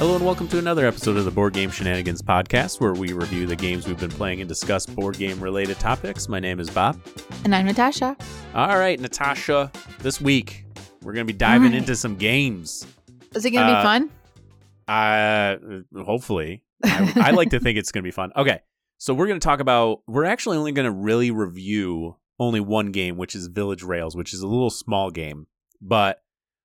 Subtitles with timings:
[0.00, 3.46] Hello and welcome to another episode of the Board Game Shenanigans podcast, where we review
[3.46, 6.26] the games we've been playing and discuss board game related topics.
[6.26, 6.98] My name is Bob.
[7.44, 8.16] And I'm Natasha.
[8.54, 10.64] All right, Natasha, this week
[11.02, 11.78] we're going to be diving right.
[11.78, 12.86] into some games.
[13.34, 14.10] Is it going to Uh, be fun?
[15.94, 16.62] Uh, hopefully.
[16.82, 18.32] I, I like to think it's going to be fun.
[18.36, 18.60] Okay,
[18.96, 22.90] so we're going to talk about, we're actually only going to really review only one
[22.90, 25.46] game, which is Village Rails, which is a little small game.
[25.78, 26.22] But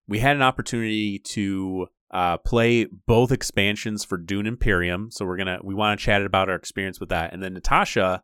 [0.08, 5.10] we had an opportunity to uh, play both expansions for Dune Imperium.
[5.12, 7.34] So we're going to, we want to chat about our experience with that.
[7.34, 8.22] And then Natasha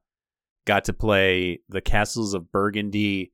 [0.66, 3.34] got to play the Castles of Burgundy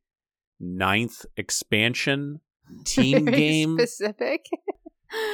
[0.59, 2.41] ninth expansion
[2.85, 3.77] team Very game.
[3.77, 4.45] Specific.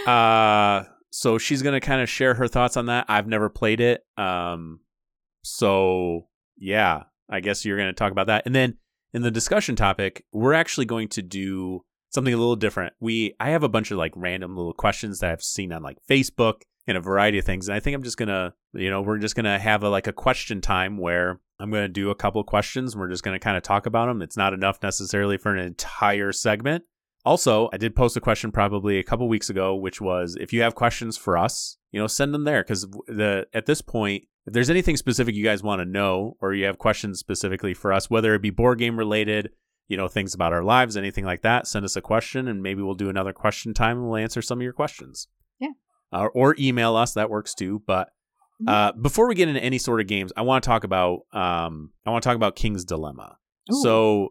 [0.06, 3.06] Uh, so she's gonna kind of share her thoughts on that.
[3.10, 4.06] I've never played it.
[4.18, 4.82] Um,
[5.42, 6.28] so
[6.58, 8.78] yeah, I guess you're gonna talk about that, and then
[9.14, 12.94] in the discussion topic, we're actually going to do something a little different.
[13.00, 15.98] We I have a bunch of like random little questions that I've seen on like
[16.10, 19.18] Facebook and a variety of things, and I think I'm just gonna, you know, we're
[19.18, 22.94] just gonna have a like a question time where I'm gonna do a couple questions.
[22.94, 24.22] And we're just gonna kind of talk about them.
[24.22, 26.84] It's not enough necessarily for an entire segment.
[27.26, 30.62] Also, I did post a question probably a couple weeks ago, which was if you
[30.62, 34.54] have questions for us, you know, send them there because the at this point, if
[34.54, 38.10] there's anything specific you guys want to know or you have questions specifically for us,
[38.10, 39.52] whether it be board game related,
[39.94, 42.82] you know, things about our lives, anything like that, send us a question and maybe
[42.82, 45.28] we'll do another question time and we'll answer some of your questions.
[45.60, 45.68] Yeah.
[46.12, 47.84] Uh, or email us, that works too.
[47.86, 48.10] But
[48.68, 51.92] uh, before we get into any sort of games, I want to talk about um,
[52.08, 53.38] I want to talk about King's Dilemma.
[53.72, 53.84] Ooh.
[53.84, 54.30] So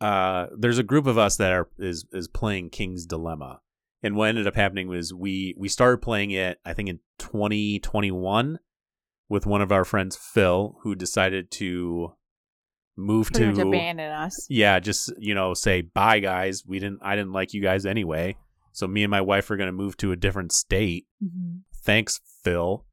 [0.00, 3.60] uh, there's a group of us that are is is playing King's Dilemma,
[4.02, 8.58] and what ended up happening was we we started playing it I think in 2021
[9.28, 12.12] with one of our friends Phil who decided to
[12.96, 14.46] move Pretty to abandon us.
[14.48, 16.64] yeah just you know say bye guys.
[16.66, 18.36] We didn't I didn't like you guys anyway.
[18.72, 21.06] So me and my wife are gonna move to a different state.
[21.22, 21.60] Mhm.
[21.84, 22.84] thanks phil.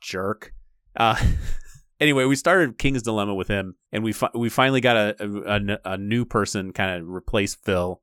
[0.00, 0.52] Jerk.
[0.96, 1.16] Uh
[2.00, 5.56] anyway we started king's dilemma with him and we fi- we finally got a a,
[5.56, 8.00] a- a new person kind of replace phil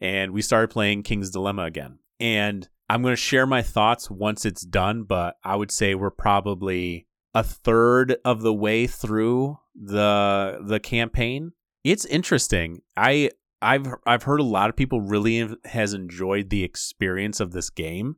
[0.00, 1.98] and we started playing king's dilemma again.
[2.20, 6.10] And i'm going to share my thoughts once it's done but i would say we're
[6.10, 7.06] probably
[7.38, 11.52] a third of the way through the the campaign
[11.84, 13.30] it's interesting i
[13.62, 18.16] i've i've heard a lot of people really has enjoyed the experience of this game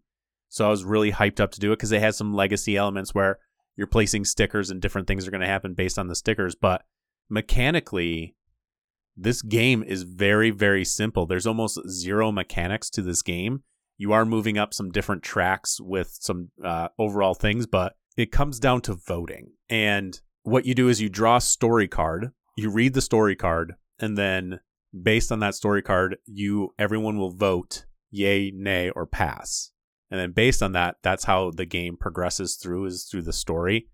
[0.51, 3.15] so I was really hyped up to do it because it has some legacy elements
[3.15, 3.39] where
[3.77, 6.57] you're placing stickers and different things are going to happen based on the stickers.
[6.57, 6.83] But
[7.31, 8.35] mechanically,
[9.17, 11.25] this game is very, very simple.
[11.25, 13.63] There's almost zero mechanics to this game.
[13.97, 18.59] You are moving up some different tracks with some uh, overall things, but it comes
[18.59, 19.53] down to voting.
[19.69, 23.75] And what you do is you draw a story card, you read the story card,
[23.99, 24.61] and then
[25.03, 29.71] based on that story card, you everyone will vote yay, nay, or pass.
[30.11, 33.89] And then based on that that's how the game progresses through is through the story.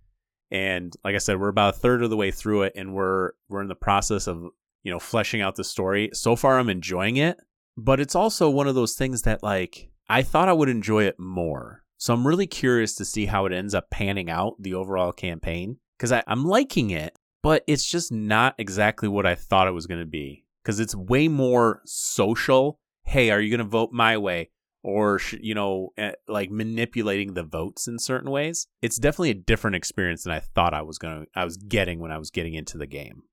[0.50, 3.32] And like i said we're about a third of the way through it and we're
[3.48, 4.44] we're in the process of
[4.82, 6.10] you know fleshing out the story.
[6.12, 7.38] So far i'm enjoying it
[7.76, 11.18] but it's also one of those things that like i thought i would enjoy it
[11.18, 15.12] more so i'm really curious to see how it ends up panning out the overall
[15.12, 19.86] campaign because i'm liking it but it's just not exactly what i thought it was
[19.86, 24.16] going to be because it's way more social hey are you going to vote my
[24.16, 24.50] way?
[24.82, 28.68] or sh- you know eh, like manipulating the votes in certain ways.
[28.80, 31.98] It's definitely a different experience than i thought i was going to i was getting
[31.98, 33.24] when i was getting into the game.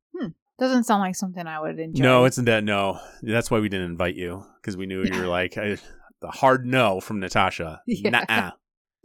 [0.60, 2.04] Doesn't sound like something I would enjoy.
[2.04, 3.00] no it's that no.
[3.22, 5.78] That's why we didn't invite you because we knew you were like I,
[6.24, 8.10] the hard no from natasha Yeah.
[8.10, 8.52] Nuh-uh.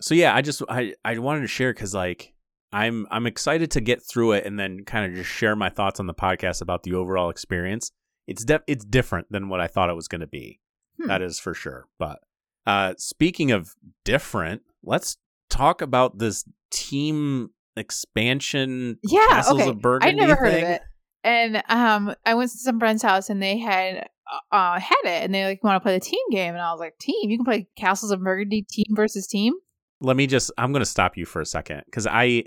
[0.01, 2.33] so yeah i just i i wanted to share because like
[2.73, 6.01] i'm i'm excited to get through it and then kind of just share my thoughts
[6.01, 7.93] on the podcast about the overall experience
[8.27, 10.61] it's def- it's different than what i thought it was going to be
[11.01, 11.09] Hmm.
[11.09, 12.19] that is for sure but
[12.67, 13.75] uh speaking of
[14.05, 15.17] different let's
[15.50, 19.99] talk about this team expansion Yeah, castles okay.
[20.09, 20.65] I never heard thing.
[20.65, 20.83] of it.
[21.25, 24.09] And um, I went to some friend's house and they had
[24.53, 26.81] uh had it, and they like want to play the team game, and I was
[26.81, 29.55] like, "Team, you can play Castles of Burgundy, team versus team."
[30.00, 32.44] let me just i'm going to stop you for a second because i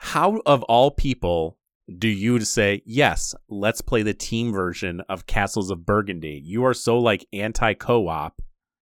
[0.00, 1.56] how of all people
[1.98, 6.74] do you say yes let's play the team version of castles of burgundy you are
[6.74, 8.34] so like anti co-op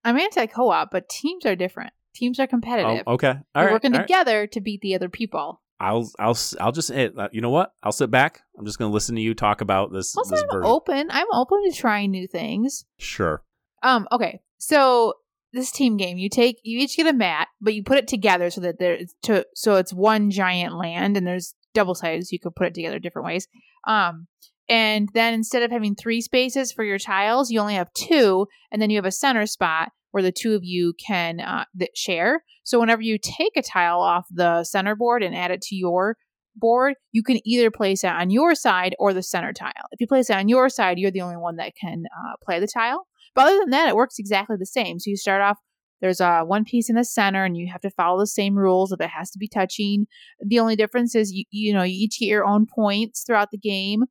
[0.05, 1.93] I'm anti co-op, but teams are different.
[2.15, 3.07] Teams are oh, competitive.
[3.07, 4.07] okay all We're right, working all right.
[4.07, 5.62] together to beat the other people.
[5.83, 8.91] I'll i'll i'll just eh, uh, you know what i'll sit back i'm just going
[8.91, 11.09] to listen to you talk about this Also, this I'm version open.
[11.11, 12.85] I'm open to trying new things.
[12.99, 13.43] sure
[13.83, 14.41] Um, okay.
[14.59, 15.15] So
[15.53, 18.49] this team game, you take you each get a mat, but you put it together
[18.49, 22.33] so that there's to so it's one giant land and there's double sides.
[22.33, 23.49] you could put it together different ways.
[23.87, 24.29] Um,
[24.69, 28.81] And then instead of having three spaces for your tiles, you only have two, and
[28.81, 32.45] then you have a center spot where the two of you can uh, th- share.
[32.65, 36.17] So whenever you take a tile off the center board and add it to your
[36.55, 39.73] board, you can either place it on your side or the center tile.
[39.91, 42.61] If you place it on your side, you're the only one that can uh, play
[42.61, 43.07] the tile.
[43.35, 44.99] But other than that, it works exactly the same.
[44.99, 45.59] So you start off
[46.03, 48.91] there's uh, one piece in the center, and you have to follow the same rules
[48.91, 50.07] if it has to be touching.
[50.45, 53.59] The only difference is you you know you each get your own points throughout the
[53.59, 54.03] game,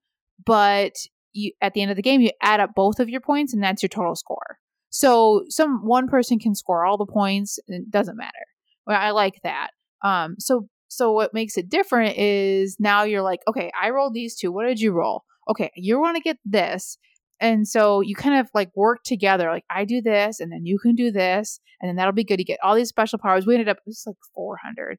[0.43, 0.93] but
[1.33, 3.61] you at the end of the game you add up both of your points, and
[3.61, 4.57] that's your total score.
[4.91, 8.45] So some one person can score all the points, it doesn't matter.
[8.87, 9.71] I like that.
[10.03, 14.35] Um, so so what makes it different is now you're like, okay, I rolled these
[14.35, 14.51] two.
[14.51, 15.23] What did you roll?
[15.49, 16.97] Okay, you want to get this.
[17.39, 19.49] And so you kind of like work together.
[19.49, 22.37] Like I do this, and then you can do this, and then that'll be good
[22.37, 23.45] to get all these special powers.
[23.47, 24.97] We ended up was like 400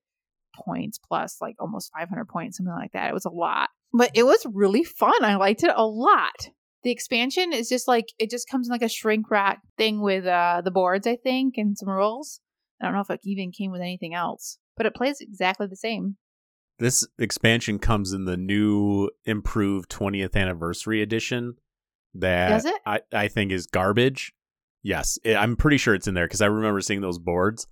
[0.65, 3.11] points plus like almost 500 points, something like that.
[3.11, 5.23] It was a lot, but it was really fun.
[5.23, 6.49] I liked it a lot.
[6.85, 10.27] The expansion is just like it just comes in like a shrink wrap thing with
[10.27, 12.41] uh the boards, I think, and some rules.
[12.81, 15.77] I don't know if it even came with anything else, but it plays exactly the
[15.77, 16.17] same.
[16.79, 21.55] This expansion comes in the new improved 20th anniversary edition
[22.15, 22.75] that Does it?
[22.85, 24.33] I, I think is garbage.
[24.83, 27.69] Yes, it, I'm pretty sure it's in there because I remember seeing those boards.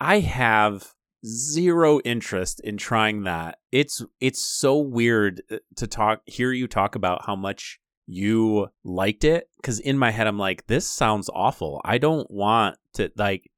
[0.00, 0.94] I have
[1.24, 3.58] zero interest in trying that.
[3.70, 7.78] It's it's so weird uh, to talk hear you talk about how much
[8.10, 11.80] you liked it because in my head I'm like this sounds awful.
[11.84, 13.48] I don't want to like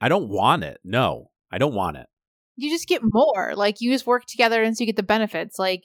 [0.00, 0.80] I don't want it.
[0.82, 2.06] No, I don't want it.
[2.56, 3.54] You just get more.
[3.54, 5.60] Like you just work together and so you get the benefits.
[5.60, 5.84] Like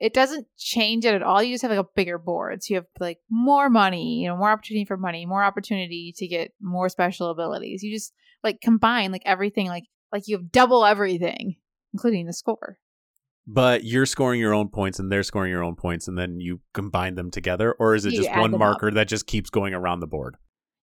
[0.00, 1.42] it doesn't change it at all.
[1.42, 2.64] You just have like a bigger board.
[2.64, 6.26] So you have like more money, you know, more opportunity for money, more opportunity to
[6.26, 7.84] get more special abilities.
[7.84, 8.12] You just
[8.42, 11.54] like combine like everything, like like you have double everything,
[11.92, 12.78] including the score.
[13.46, 16.60] But you're scoring your own points and they're scoring your own points and then you
[16.72, 20.00] combine them together or is it You just one marker that just keeps going around
[20.00, 20.36] the board?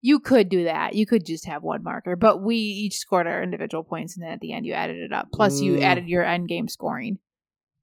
[0.04, 0.94] You could do that.
[0.96, 4.32] You could just have one marker, but we each scored our individual points, and then
[4.34, 5.28] at the end you added it up.
[5.32, 5.82] Plus, you Mm.
[5.84, 7.20] added your end game scoring.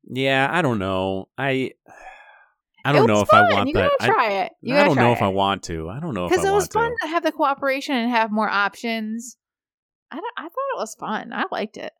[0.04, 1.28] Yeah, I don't know.
[1.38, 1.72] I
[2.84, 3.92] I don't know if I want you that.
[3.98, 4.52] gotta try it.
[4.62, 5.22] You I, I don't know if.
[5.22, 5.88] I want to.
[5.90, 6.96] I don't know if I because it was fun to.
[7.02, 9.36] to have the cooperation and have more options.
[10.10, 11.32] I I thought it was fun.
[11.32, 11.92] I liked it.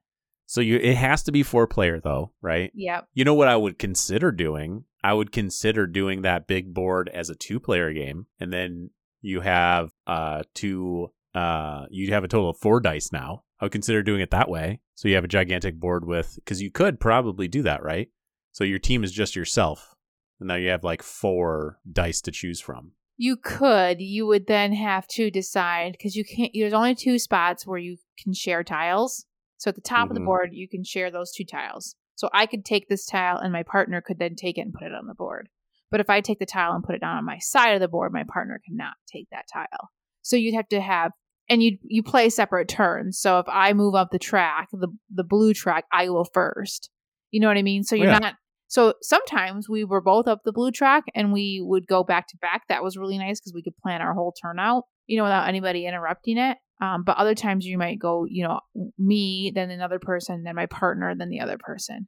[0.49, 2.73] So you it has to be four player though, right?
[2.75, 3.09] Yep.
[3.13, 4.85] You know what I would consider doing?
[5.05, 8.89] I would consider doing that big board as a two player game and then
[9.21, 13.45] you have uh two uh you have a total of four dice now.
[13.61, 14.81] I would consider doing it that way.
[14.95, 18.09] So you have a gigantic board with cuz you could probably do that, right?
[18.53, 19.95] So your team is just yourself.
[20.41, 22.93] And now you have like four dice to choose from.
[23.19, 24.01] You could.
[24.01, 26.53] You would then have to decide because you can't.
[26.55, 29.27] There's only two spots where you can share tiles.
[29.59, 30.25] So at the top of the Mhm.
[30.27, 31.95] board, you can share those two tiles.
[32.15, 34.85] So I could take this tile, and my partner could then take it and put
[34.87, 35.49] it on the board.
[35.91, 37.89] But if I take the tile and put it down on my side of the
[37.89, 39.91] board, my partner cannot take that tile.
[40.23, 41.13] So you'd have to have,
[41.49, 43.19] and you you play separate turns.
[43.21, 46.91] So if I move up the track, the the blue track, I go first.
[47.31, 47.85] You know what I mean?
[47.85, 48.19] So you're Yeah.
[48.19, 48.35] not.
[48.67, 52.37] So sometimes we were both up the blue track and we would go back to
[52.39, 52.63] back.
[52.69, 55.85] That was really nice because we could plan our whole turnout, you know, without anybody
[55.87, 56.57] interrupting it.
[56.81, 58.61] Um, but other times you might go, you know,
[58.97, 62.07] me, then another person, then my partner, then the other person.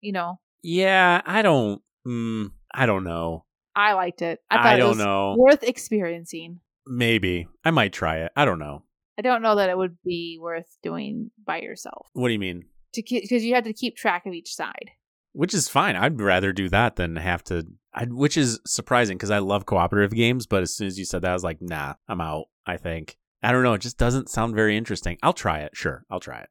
[0.00, 3.44] You know, Yeah, I don't mm, I don't know.
[3.74, 4.38] I liked it.
[4.50, 5.34] I I, thought it don't was know.
[5.38, 6.60] worth experiencing.
[6.86, 7.48] Maybe.
[7.64, 8.32] I might try it.
[8.36, 8.84] I don't know.
[9.18, 12.64] I don't know that it would be worth doing by yourself What do you mean?
[12.94, 14.90] to because you have to keep track of each side.
[15.32, 15.96] Which is fine.
[15.96, 17.66] I'd rather do that than have to.
[17.94, 21.22] i which is surprising because I love cooperative games, but as soon as you said
[21.22, 22.46] that, I was like, nah, I'm out.
[22.66, 23.16] I think.
[23.42, 23.72] I don't know.
[23.74, 25.18] It just doesn't sound very interesting.
[25.22, 25.72] I'll try it.
[25.74, 26.48] Sure, I'll try it.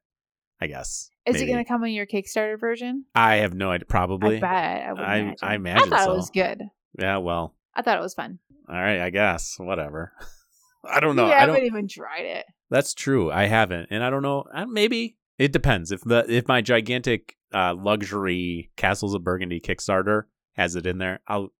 [0.60, 1.10] I guess.
[1.26, 1.44] Is Maybe.
[1.44, 3.04] it going to come in your Kickstarter version?
[3.14, 3.86] I have no idea.
[3.86, 4.36] Probably.
[4.36, 4.86] I bet.
[4.88, 5.38] I, would I- imagine.
[5.42, 6.12] I imagine I thought so.
[6.12, 6.62] it was good.
[6.98, 7.16] Yeah.
[7.18, 7.54] Well.
[7.74, 8.38] I thought it was fun.
[8.68, 9.00] All right.
[9.00, 9.56] I guess.
[9.58, 10.12] Whatever.
[10.84, 11.26] I don't know.
[11.26, 11.64] You I haven't don't.
[11.66, 12.44] even tried it.
[12.70, 13.30] That's true.
[13.30, 14.44] I haven't, and I don't know.
[14.52, 15.92] uh, Maybe it depends.
[15.92, 20.22] If the if my gigantic uh, luxury Castles of Burgundy Kickstarter
[20.54, 21.52] has it in there, I'll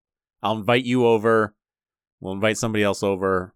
[0.43, 1.55] I'll invite you over.
[2.21, 3.55] We'll invite somebody else over.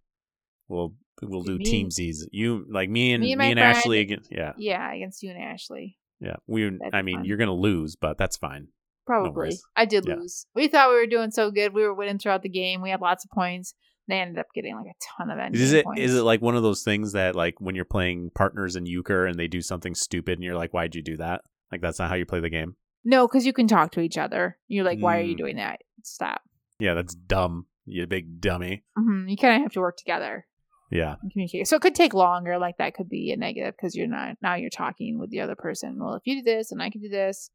[0.68, 1.64] We'll we'll do Me.
[1.64, 2.24] teamsies.
[2.32, 3.76] You like me and Me me and and, my friend.
[3.78, 4.20] Ashley again.
[4.30, 5.98] Yeah, Yeah, against you and Ashley.
[6.20, 6.36] yeah.
[6.46, 6.78] We.
[6.92, 7.24] I mean, fun.
[7.24, 8.68] you're gonna lose, but that's fine.
[9.06, 9.30] Probably.
[9.30, 9.62] worries.
[9.76, 10.16] I did Yeah.
[10.16, 10.46] lose.
[10.54, 11.72] We thought we were doing so good.
[11.72, 12.82] We were winning throughout the game.
[12.82, 13.74] We had lots of points.
[14.08, 16.00] They ended up getting like a ton of end Is it points.
[16.00, 19.26] is it like one of those things that like when you're playing partners in euchre
[19.26, 21.40] and they do something stupid and you're like, why'd you do that?
[21.72, 22.76] Like that's not how you play the game.
[23.04, 24.58] No, because you can talk to each other.
[24.68, 25.38] You're like, why are you Mm.
[25.38, 25.80] doing that?
[26.02, 26.42] Stop.
[26.80, 27.66] Yeah, that's dumb.
[27.84, 28.84] You big dummy.
[28.96, 30.46] hmm You kind of have to work together
[30.90, 31.16] Yeah.
[31.32, 31.66] communicate.
[31.68, 32.58] So it could take longer.
[32.58, 35.56] Like that could be a negative because you're not now you're talking with the other
[35.56, 35.98] person.
[35.98, 37.50] Well, if you do this and I can do this,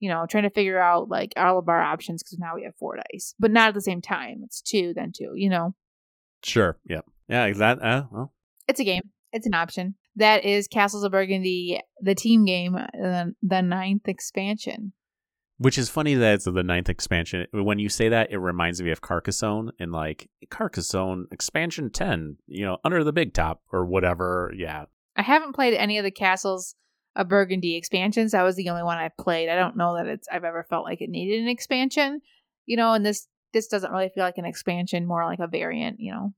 [0.00, 2.76] you know, trying to figure out like all of our options because now we have
[2.76, 4.42] four dice, but not at the same time.
[4.44, 5.74] It's two, then two, you know.
[6.44, 6.78] Sure.
[6.88, 7.04] Yep.
[7.28, 7.52] Yeah.
[7.52, 7.82] That.
[7.82, 8.32] Uh, well.
[8.68, 9.10] It's a game.
[9.32, 9.94] It's an option.
[10.16, 14.92] That is Castles of Burgundy, the team game, uh, the ninth expansion.
[15.58, 17.46] Which is funny that it's the ninth expansion.
[17.52, 22.64] When you say that, it reminds me of Carcassonne and like Carcassonne expansion 10, you
[22.64, 24.52] know, under the big top or whatever.
[24.56, 24.86] Yeah.
[25.16, 26.74] I haven't played any of the Castles
[27.14, 28.32] of Burgundy expansions.
[28.32, 29.48] That was the only one I've played.
[29.48, 32.20] I don't know that it's I've ever felt like it needed an expansion,
[32.66, 36.00] you know, and this this doesn't really feel like an expansion, more like a variant,
[36.00, 36.32] you know.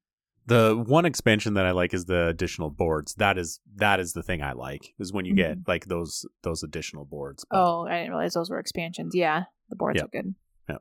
[0.47, 3.15] The one expansion that I like is the additional boards.
[3.15, 5.61] That is that is the thing I like is when you mm-hmm.
[5.61, 7.45] get like those those additional boards.
[7.51, 9.15] But, oh, I didn't realize those were expansions.
[9.15, 10.07] Yeah, the boards yep.
[10.07, 10.35] are good.
[10.69, 10.77] Yeah.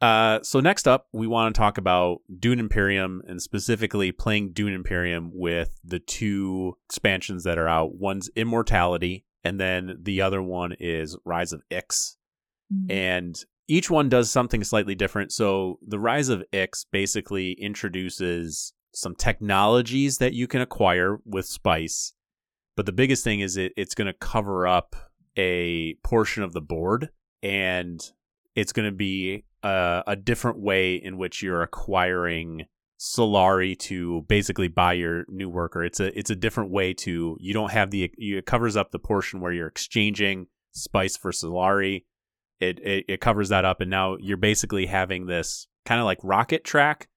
[0.00, 4.72] Uh, so next up, we want to talk about Dune Imperium and specifically playing Dune
[4.72, 7.94] Imperium with the two expansions that are out.
[7.94, 12.16] One's Immortality, and then the other one is Rise of Ix.
[12.72, 12.90] Mm-hmm.
[12.90, 15.32] And each one does something slightly different.
[15.32, 22.12] So the Rise of Ix basically introduces some technologies that you can acquire with Spice.
[22.76, 24.96] But the biggest thing is it, it's going to cover up
[25.36, 27.10] a portion of the board
[27.42, 28.00] and
[28.54, 32.66] it's going to be a, a, different way in which you're acquiring
[33.00, 35.84] Solari to basically buy your new worker.
[35.84, 38.98] It's a it's a different way to you don't have the it covers up the
[38.98, 42.04] portion where you're exchanging spice for Solari.
[42.60, 46.18] It, it it covers that up and now you're basically having this kind of like
[46.22, 47.08] rocket track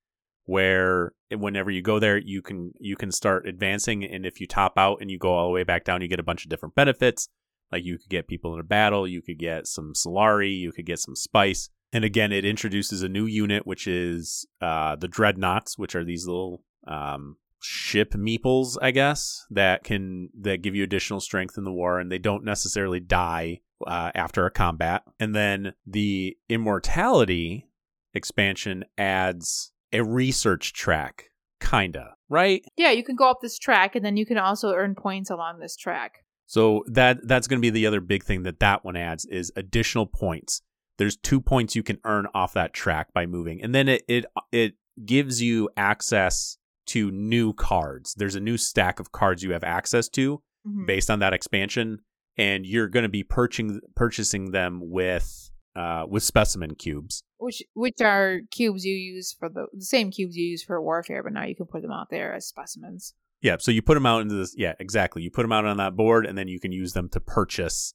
[0.48, 4.74] where whenever you go there you can you can start advancing and if you top
[4.78, 6.74] out and you go all the way back down you get a bunch of different
[6.74, 7.30] benefits.
[7.72, 10.86] Like you could get people in a battle you could get some solari you could
[10.86, 11.70] get some spice.
[11.94, 16.26] And again it introduces a new unit which is uh, the dreadnoughts which are these
[16.26, 21.72] little um, ship meeples i guess that can that give you additional strength in the
[21.72, 25.04] war and they don't necessarily die uh, after a combat.
[25.20, 27.68] And then the immortality
[28.14, 31.30] expansion adds a research track,
[31.60, 32.64] kinda, right?
[32.76, 35.60] Yeah, you can go up this track, and then you can also earn points along
[35.60, 36.24] this track.
[36.46, 39.52] So that that's going to be the other big thing that that one adds is
[39.56, 40.62] additional points.
[40.98, 44.26] There's two points you can earn off that track by moving, and then it it
[44.52, 44.74] it
[45.06, 48.16] gives you access to new cards.
[48.16, 50.86] There's a new stack of cards you have access to mm-hmm.
[50.86, 52.00] based on that expansion,
[52.38, 57.24] and you're going to be purchasing purchasing them with uh, with specimen cubes.
[57.38, 61.22] Which which are cubes you use for the, the same cubes you use for warfare,
[61.22, 63.14] but now you can put them out there as specimens.
[63.42, 64.56] Yeah, so you put them out into this.
[64.58, 65.22] Yeah, exactly.
[65.22, 67.94] You put them out on that board, and then you can use them to purchase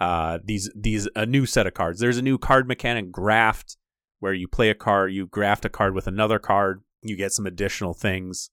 [0.00, 2.00] uh, these these a new set of cards.
[2.00, 3.76] There's a new card mechanic, graft,
[4.18, 7.46] where you play a card, you graft a card with another card, you get some
[7.46, 8.50] additional things.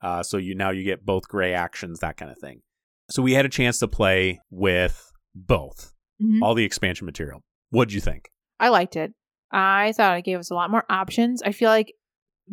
[0.00, 2.62] Uh, so you now you get both gray actions, that kind of thing.
[3.10, 6.42] So we had a chance to play with both, mm-hmm.
[6.42, 7.42] all the expansion material.
[7.72, 8.30] What'd you think?
[8.60, 9.12] I liked it.
[9.50, 11.42] I thought it gave us a lot more options.
[11.42, 11.94] I feel like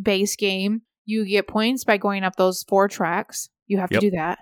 [0.02, 3.50] base game, you get points by going up those four tracks.
[3.68, 4.00] You have yep.
[4.00, 4.40] to do that.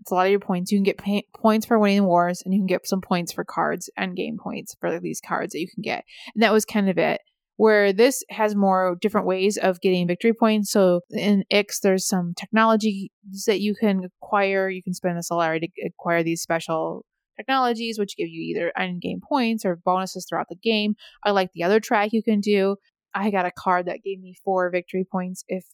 [0.00, 0.70] It's a lot of your points.
[0.70, 3.44] You can get pay- points for winning wars, and you can get some points for
[3.44, 6.04] cards and game points for these cards that you can get.
[6.34, 7.22] And that was kind of it.
[7.56, 10.70] Where this has more different ways of getting victory points.
[10.70, 13.10] So in Ix, there's some technology
[13.46, 14.68] that you can acquire.
[14.68, 17.04] You can spend a Solari to acquire these special
[17.40, 20.94] technologies, which give you either end game points or bonuses throughout the game.
[21.24, 22.76] I like the other track you can do.
[23.14, 25.64] I got a card that gave me four victory points if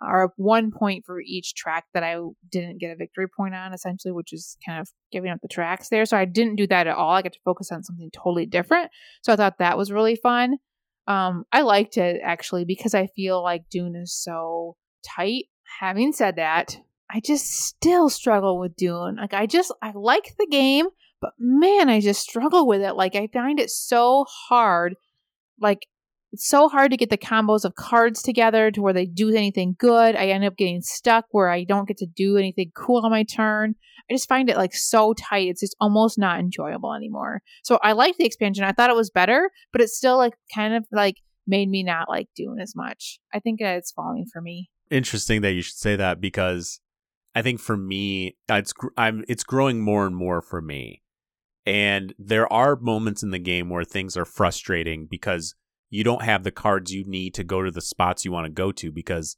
[0.00, 2.18] or one point for each track that I
[2.50, 5.88] didn't get a victory point on, essentially, which is kind of giving up the tracks
[5.88, 6.06] there.
[6.06, 7.10] So I didn't do that at all.
[7.10, 8.90] I got to focus on something totally different.
[9.22, 10.58] So I thought that was really fun.
[11.08, 15.46] Um, I liked it actually because I feel like Dune is so tight.
[15.80, 16.78] Having said that,
[17.10, 19.16] I just still struggle with Dune.
[19.16, 20.86] Like I just I like the game,
[21.20, 22.94] but man, I just struggle with it.
[22.94, 24.94] Like, I find it so hard.
[25.60, 25.86] Like,
[26.32, 29.76] it's so hard to get the combos of cards together to where they do anything
[29.78, 30.14] good.
[30.14, 33.22] I end up getting stuck where I don't get to do anything cool on my
[33.22, 33.74] turn.
[34.10, 35.48] I just find it like so tight.
[35.48, 37.40] It's just almost not enjoyable anymore.
[37.62, 38.64] So I like the expansion.
[38.64, 42.08] I thought it was better, but it's still like kind of like made me not
[42.08, 43.20] like doing as much.
[43.32, 44.70] I think it's falling for me.
[44.90, 46.80] Interesting that you should say that because
[47.34, 51.02] I think for me, it's I'm it's growing more and more for me.
[51.68, 55.54] And there are moments in the game where things are frustrating because
[55.90, 58.50] you don't have the cards you need to go to the spots you want to
[58.50, 58.90] go to.
[58.90, 59.36] Because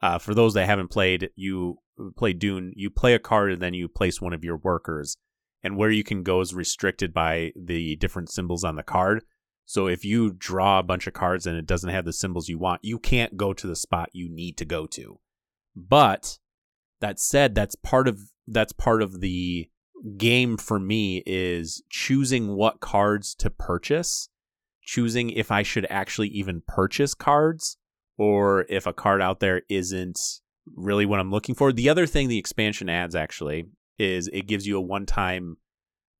[0.00, 1.78] uh, for those that haven't played, you
[2.16, 5.16] play Dune, you play a card and then you place one of your workers.
[5.64, 9.24] And where you can go is restricted by the different symbols on the card.
[9.64, 12.60] So if you draw a bunch of cards and it doesn't have the symbols you
[12.60, 15.18] want, you can't go to the spot you need to go to.
[15.74, 16.38] But
[17.00, 19.68] that said, that's part of that's part of the
[20.16, 24.28] game for me is choosing what cards to purchase,
[24.82, 27.76] choosing if I should actually even purchase cards
[28.18, 30.18] or if a card out there isn't
[30.74, 31.72] really what I'm looking for.
[31.72, 33.66] The other thing the expansion adds actually
[33.98, 35.56] is it gives you a one-time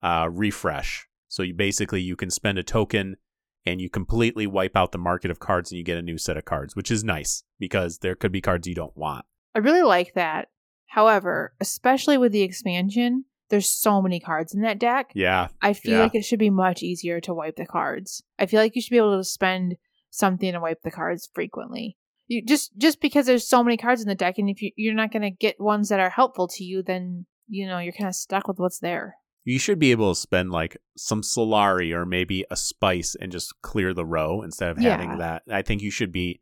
[0.03, 1.07] uh, refresh.
[1.29, 3.17] So you basically you can spend a token
[3.65, 6.37] and you completely wipe out the market of cards and you get a new set
[6.37, 9.25] of cards, which is nice because there could be cards you don't want.
[9.55, 10.49] I really like that.
[10.87, 15.13] However, especially with the expansion, there's so many cards in that deck.
[15.15, 15.49] Yeah.
[15.61, 16.03] I feel Yeah.
[16.05, 18.23] like it should be much easier to wipe the cards.
[18.39, 19.77] I feel like you should be able to spend
[20.11, 21.97] something to wipe the cards frequently.
[22.29, 24.95] You just just because there's so many cards in the deck, and if you, you're
[24.95, 28.09] not going to get ones that are helpful to you, then you know you're kind
[28.09, 29.17] of stuck with what's there.
[29.45, 33.53] You should be able to spend like some Solari or maybe a spice and just
[33.61, 34.93] clear the row instead of Yeah.
[34.97, 35.43] having that.
[35.51, 36.41] I think you should be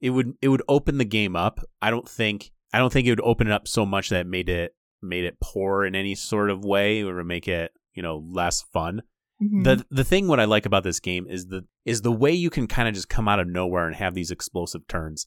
[0.00, 1.58] it would it would open the game up.
[1.82, 4.26] I don't think I don't think it would open it up so much that it
[4.28, 8.24] made it made it poor in any sort of way or make it, you know,
[8.26, 9.02] less fun.
[9.42, 9.64] Mhm.
[9.64, 12.50] The the thing what I like about this game is the is the way you
[12.50, 15.26] can kind of just come out of nowhere and have these explosive turns.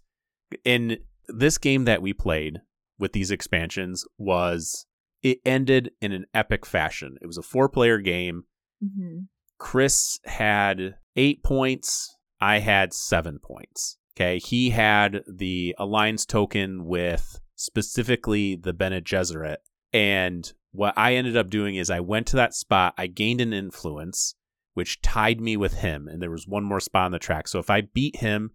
[0.64, 2.60] In this game that we played
[2.98, 4.86] with these expansions was
[5.22, 7.18] it ended in an epic fashion.
[7.22, 8.44] It was a four player game.
[8.84, 9.28] Mhm.
[9.58, 12.16] Chris had eight points.
[12.40, 13.98] I had seven points.
[14.16, 14.40] Okay.
[14.40, 19.58] He had the alliance token with specifically the Bene Gesserit.
[19.94, 23.54] And what I ended up doing is I went to that spot, I gained an
[23.54, 24.36] influence,
[24.74, 26.08] which tied me with him.
[26.08, 27.48] And there was one more spot on the track.
[27.48, 28.52] So if I beat him,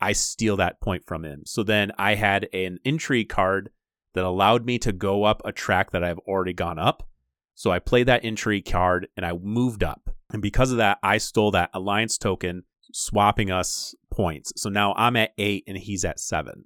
[0.00, 1.42] I steal that point from him.
[1.46, 3.70] So then I had an entry card
[4.14, 7.08] that allowed me to go up a track that I've already gone up.
[7.54, 10.10] So I played that entry card and I moved up.
[10.30, 14.52] And because of that, I stole that alliance token, swapping us points.
[14.56, 16.64] So now I'm at eight and he's at seven.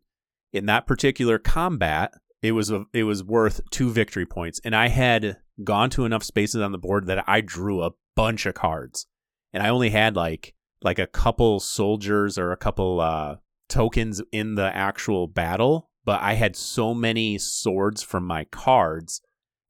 [0.52, 4.88] In that particular combat, it was a, it was worth two victory points, and I
[4.88, 9.06] had gone to enough spaces on the board that I drew a bunch of cards,
[9.52, 13.37] and I only had like like a couple soldiers or a couple uh,
[13.68, 19.20] tokens in the actual battle, but I had so many swords from my cards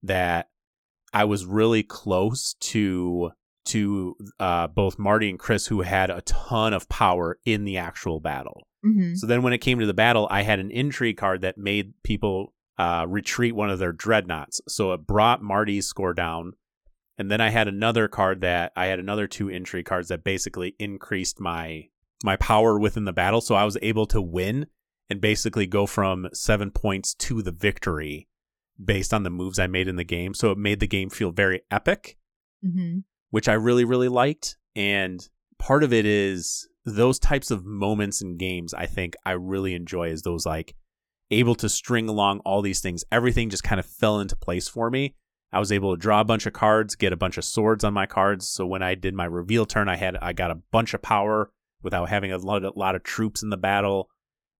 [0.04, 0.48] that
[1.12, 3.32] I was really close to
[3.66, 8.18] to uh, both Marty and Chris, who had a ton of power in the actual
[8.20, 8.62] battle.
[8.84, 9.16] Mhm.
[9.16, 11.92] So then when it came to the battle, I had an intrigue card that made
[12.02, 14.60] people uh, retreat one of their dreadnoughts.
[14.66, 16.52] So it brought Marty's score down.
[17.18, 20.74] And then I had another card that I had another two entry cards that basically
[20.78, 21.88] increased my
[22.24, 23.40] my power within the battle.
[23.42, 24.66] So I was able to win
[25.10, 28.28] and basically go from seven points to the victory
[28.82, 30.32] based on the moves I made in the game.
[30.34, 32.16] So it made the game feel very epic
[32.64, 33.04] Mhm.
[33.30, 34.56] which I really, really liked.
[34.74, 39.74] And part of it is those types of moments in games, I think I really
[39.74, 40.74] enjoy is those like
[41.30, 43.04] able to string along all these things.
[43.12, 45.14] Everything just kind of fell into place for me.
[45.52, 47.92] I was able to draw a bunch of cards, get a bunch of swords on
[47.92, 48.48] my cards.
[48.48, 51.50] So when I did my reveal turn, I had I got a bunch of power
[51.82, 54.08] without having a lot, a lot of troops in the battle.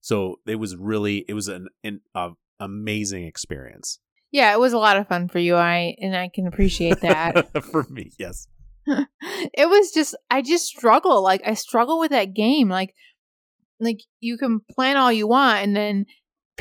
[0.01, 3.99] So it was really it was an, an a amazing experience
[4.31, 5.57] Yeah, it was a lot of fun for you.
[5.57, 7.63] I and I can appreciate that.
[7.71, 8.11] for me.
[8.19, 8.49] Yes.
[8.87, 11.23] it was just I just struggle.
[11.23, 12.69] Like I struggle with that game.
[12.69, 12.95] Like
[13.79, 16.07] like you can plan all you want and then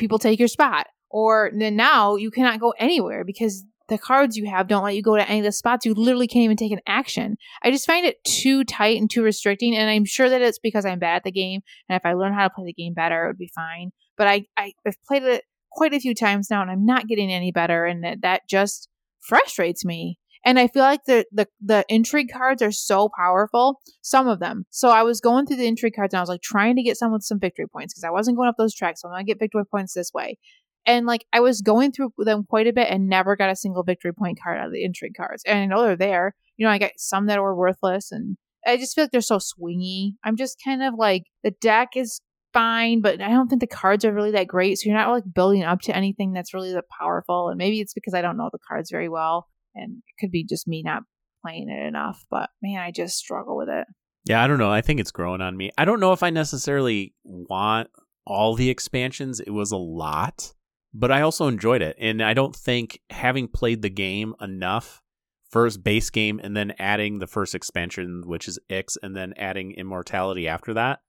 [0.00, 0.88] people take your spot.
[1.10, 5.02] Or then now you cannot go anywhere because the cards you have don't let you
[5.02, 5.84] go to any of the spots.
[5.84, 7.36] You literally can't even take an action.
[7.62, 9.76] I just find it too tight and too restricting.
[9.76, 11.62] And I'm sure that it's because I'm bad at the game.
[11.88, 13.90] And if I learn how to play the game better, it would be fine.
[14.16, 17.32] But I, I I've played it quite a few times now and I'm not getting
[17.32, 17.84] any better.
[17.84, 20.19] And that, that just frustrates me.
[20.44, 23.80] And I feel like the, the the intrigue cards are so powerful.
[24.00, 24.64] Some of them.
[24.70, 26.96] So I was going through the intrigue cards and I was like trying to get
[26.96, 29.02] some with some victory points because I wasn't going up those tracks.
[29.02, 30.38] So I'm gonna get victory points this way.
[30.86, 33.82] And like I was going through them quite a bit and never got a single
[33.82, 35.42] victory point card out of the intrigue cards.
[35.46, 36.34] And I know they're there.
[36.56, 39.38] You know, I got some that were worthless and I just feel like they're so
[39.38, 40.12] swingy.
[40.24, 42.20] I'm just kind of like the deck is
[42.52, 44.78] fine, but I don't think the cards are really that great.
[44.78, 47.48] So you're not like building up to anything that's really that powerful.
[47.48, 49.46] And maybe it's because I don't know the cards very well.
[49.74, 51.02] And it could be just me not
[51.44, 52.24] playing it enough.
[52.30, 53.86] But man, I just struggle with it.
[54.24, 54.70] Yeah, I don't know.
[54.70, 55.70] I think it's growing on me.
[55.78, 57.88] I don't know if I necessarily want
[58.26, 59.40] all the expansions.
[59.40, 60.52] It was a lot,
[60.92, 61.96] but I also enjoyed it.
[61.98, 65.00] And I don't think having played the game enough,
[65.48, 69.72] first base game and then adding the first expansion, which is Ix, and then adding
[69.72, 71.00] Immortality after that,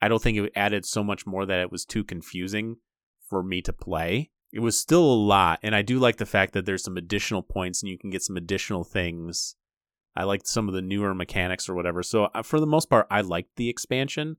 [0.00, 2.76] I don't think it added so much more that it was too confusing
[3.28, 4.30] for me to play.
[4.52, 7.42] It was still a lot, and I do like the fact that there's some additional
[7.42, 9.54] points and you can get some additional things.
[10.16, 12.02] I liked some of the newer mechanics or whatever.
[12.02, 14.36] So uh, for the most part, I liked the expansion.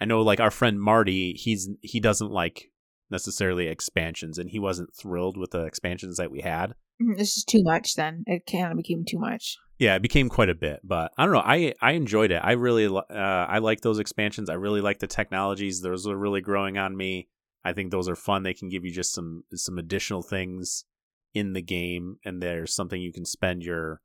[0.00, 2.72] I know, like our friend Marty, he's he doesn't like
[3.10, 6.74] necessarily expansions, and he wasn't thrilled with the expansions that we had.
[7.00, 7.94] Mm, This is too much.
[7.94, 9.56] Then it kind of became too much.
[9.78, 11.42] Yeah, it became quite a bit, but I don't know.
[11.44, 12.40] I I enjoyed it.
[12.42, 14.50] I really uh, I like those expansions.
[14.50, 15.80] I really like the technologies.
[15.80, 17.28] Those are really growing on me.
[17.64, 18.42] I think those are fun.
[18.42, 20.84] They can give you just some some additional things
[21.32, 24.00] in the game, and there's something you can spend your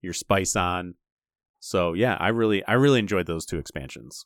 [0.00, 0.94] your spice on.
[1.60, 4.24] So yeah, I really I really enjoyed those two expansions.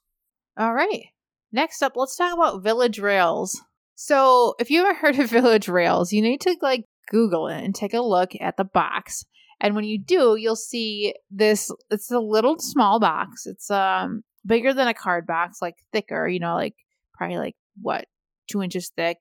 [0.59, 1.07] All right.
[1.53, 3.61] Next up, let's talk about Village Rails.
[3.95, 7.75] So, if you've ever heard of Village Rails, you need to like Google it and
[7.75, 9.25] take a look at the box.
[9.61, 13.47] And when you do, you'll see this it's a little small box.
[13.47, 16.75] It's um bigger than a card box, like thicker, you know, like
[17.15, 18.07] probably like what,
[18.49, 19.19] two inches thick,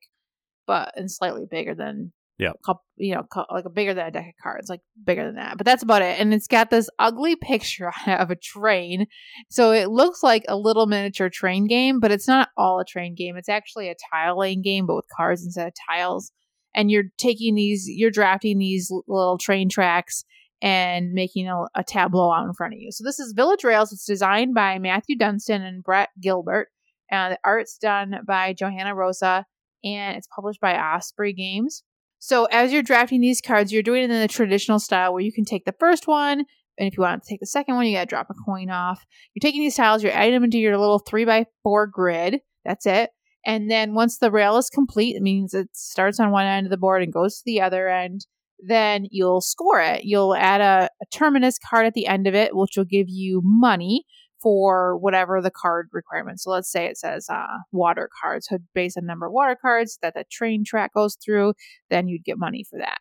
[0.66, 2.52] but and slightly bigger than Yeah.
[2.64, 5.56] coup- you know, like a bigger than a deck of cards, like bigger than that.
[5.56, 6.18] But that's about it.
[6.20, 9.06] And it's got this ugly picture of a train
[9.50, 13.14] so it looks like a little miniature train game, but it's not all a train
[13.14, 13.36] game.
[13.36, 16.32] It's actually a tile laying game, but with cards instead of tiles.
[16.74, 20.24] And you're taking these, you're drafting these little train tracks
[20.60, 22.90] and making a, a tableau out in front of you.
[22.92, 23.92] So this is Village Rails.
[23.92, 26.68] It's designed by Matthew Dunstan and Brett Gilbert.
[27.10, 29.44] And the art's done by Johanna Rosa,
[29.84, 31.82] and it's published by Osprey Games.
[32.18, 35.32] So as you're drafting these cards, you're doing it in the traditional style where you
[35.32, 36.44] can take the first one,
[36.78, 38.70] and if you want to take the second one, you got to drop a coin
[38.70, 39.04] off.
[39.34, 42.40] You're taking these tiles, you're adding them into your little three by four grid.
[42.64, 43.10] That's it.
[43.44, 46.70] And then once the rail is complete, it means it starts on one end of
[46.70, 48.26] the board and goes to the other end.
[48.58, 50.04] Then you'll score it.
[50.04, 53.40] You'll add a, a terminus card at the end of it, which will give you
[53.44, 54.04] money
[54.42, 56.40] for whatever the card requirement.
[56.40, 58.46] So let's say it says uh, water cards.
[58.48, 61.54] So based on number of water cards that the train track goes through,
[61.90, 62.98] then you'd get money for that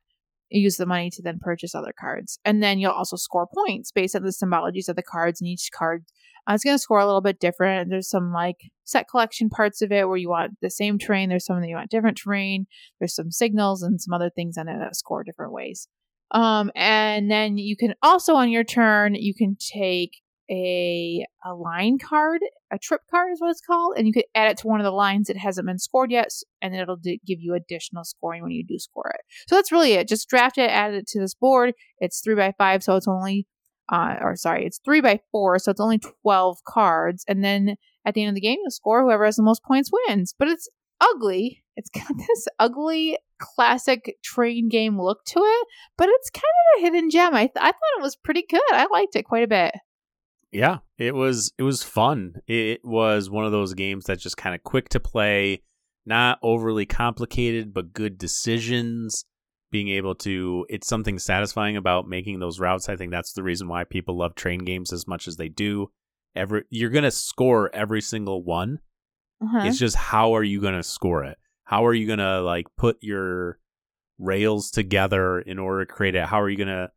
[0.50, 2.40] You use the money to then purchase other cards.
[2.46, 5.70] And then you'll also score points based on the symbologies of the cards, and each
[5.78, 6.06] card
[6.50, 7.90] uh, is going to score a little bit different.
[7.90, 11.46] There's some like set collection parts of it where you want the same terrain, there's
[11.46, 12.68] some that you want different terrain,
[13.00, 15.88] there's some signals and some other things on it that score different ways.
[16.32, 21.98] Um, and then you can also on your turn, you can take a a line
[21.98, 24.80] card, a trip card is what it's called, and you could add it to one
[24.80, 26.30] of the lines that hasn't been scored yet,
[26.62, 29.22] and it'll d- give you additional scoring when you do score it.
[29.48, 30.08] So that's really it.
[30.08, 31.74] Just draft it, add it to this board.
[32.00, 33.48] It's three by five, so it's only,
[33.92, 37.24] uh, or sorry, it's three by four, so it's only twelve cards.
[37.28, 39.04] And then at the end of the game, you'll score.
[39.04, 40.34] Whoever has the most points wins.
[40.38, 40.70] But it's
[41.02, 41.64] ugly.
[41.76, 46.86] It's got this ugly classic train game look to it, but it's kind of a
[46.86, 47.34] hidden gem.
[47.34, 48.62] I th- I thought it was pretty good.
[48.72, 49.74] I liked it quite a bit.
[50.56, 52.36] Yeah, it was it was fun.
[52.48, 55.64] It was one of those games that's just kind of quick to play,
[56.06, 59.26] not overly complicated, but good decisions.
[59.70, 62.88] Being able to, it's something satisfying about making those routes.
[62.88, 65.92] I think that's the reason why people love train games as much as they do.
[66.38, 68.80] Every you're gonna score every single one.
[69.44, 69.68] Uh-huh.
[69.68, 71.38] It's just how are you gonna score it?
[71.66, 73.60] How are you gonna like put your
[74.20, 76.26] rails together in order to create it?
[76.26, 76.92] How are you gonna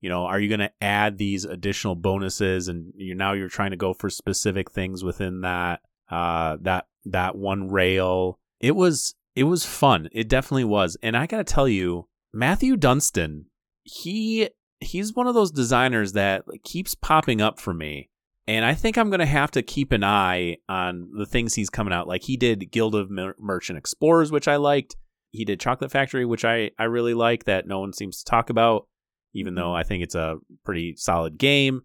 [0.00, 2.68] you know are you going to add these additional bonuses?
[2.68, 5.80] And you now you're trying to go for specific things within that
[6.10, 8.38] uh that that one rail.
[8.60, 10.08] It was it was fun.
[10.12, 10.96] It definitely was.
[11.02, 13.46] And i got to tell you matthew dunstan
[13.84, 18.10] he he's one of those designers that keeps popping up for me.
[18.46, 21.70] And i think i'm going to have to keep an eye on the things he's
[21.70, 22.08] coming out.
[22.08, 24.96] Like he did guild of Mer- merchant explorers which i liked.
[25.30, 28.50] He did chocolate factory which i i really like that no one seems to talk
[28.50, 28.86] about
[29.34, 31.82] even though I think it's a pretty solid game.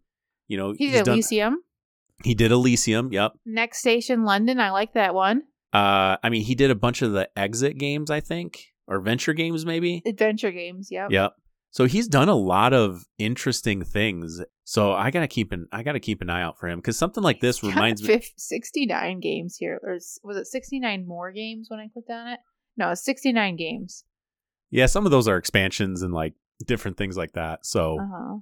[0.47, 1.57] You know, he he's did done- Elysium.
[2.23, 3.11] he did Elysium.
[3.11, 3.33] Yep.
[3.45, 4.59] Next Station London.
[4.59, 5.43] I like that one.
[5.73, 9.33] Uh, I mean, he did a bunch of the exit games, I think, or venture
[9.33, 10.03] games, maybe.
[10.05, 10.89] Adventure games.
[10.91, 11.11] Yep.
[11.11, 11.33] Yep.
[11.71, 14.39] So he's done a lot of interesting things.
[14.63, 17.23] So I gotta keep an I gotta keep an eye out for him because something
[17.23, 18.21] like this reminds me.
[18.37, 19.79] 69 games here.
[19.81, 22.39] Or was it 69 more games when I clicked on it?
[22.77, 24.03] No, it's 69 games.
[24.69, 26.33] Yeah, some of those are expansions and like
[26.65, 27.65] different things like that.
[27.65, 28.37] So Uh-huh.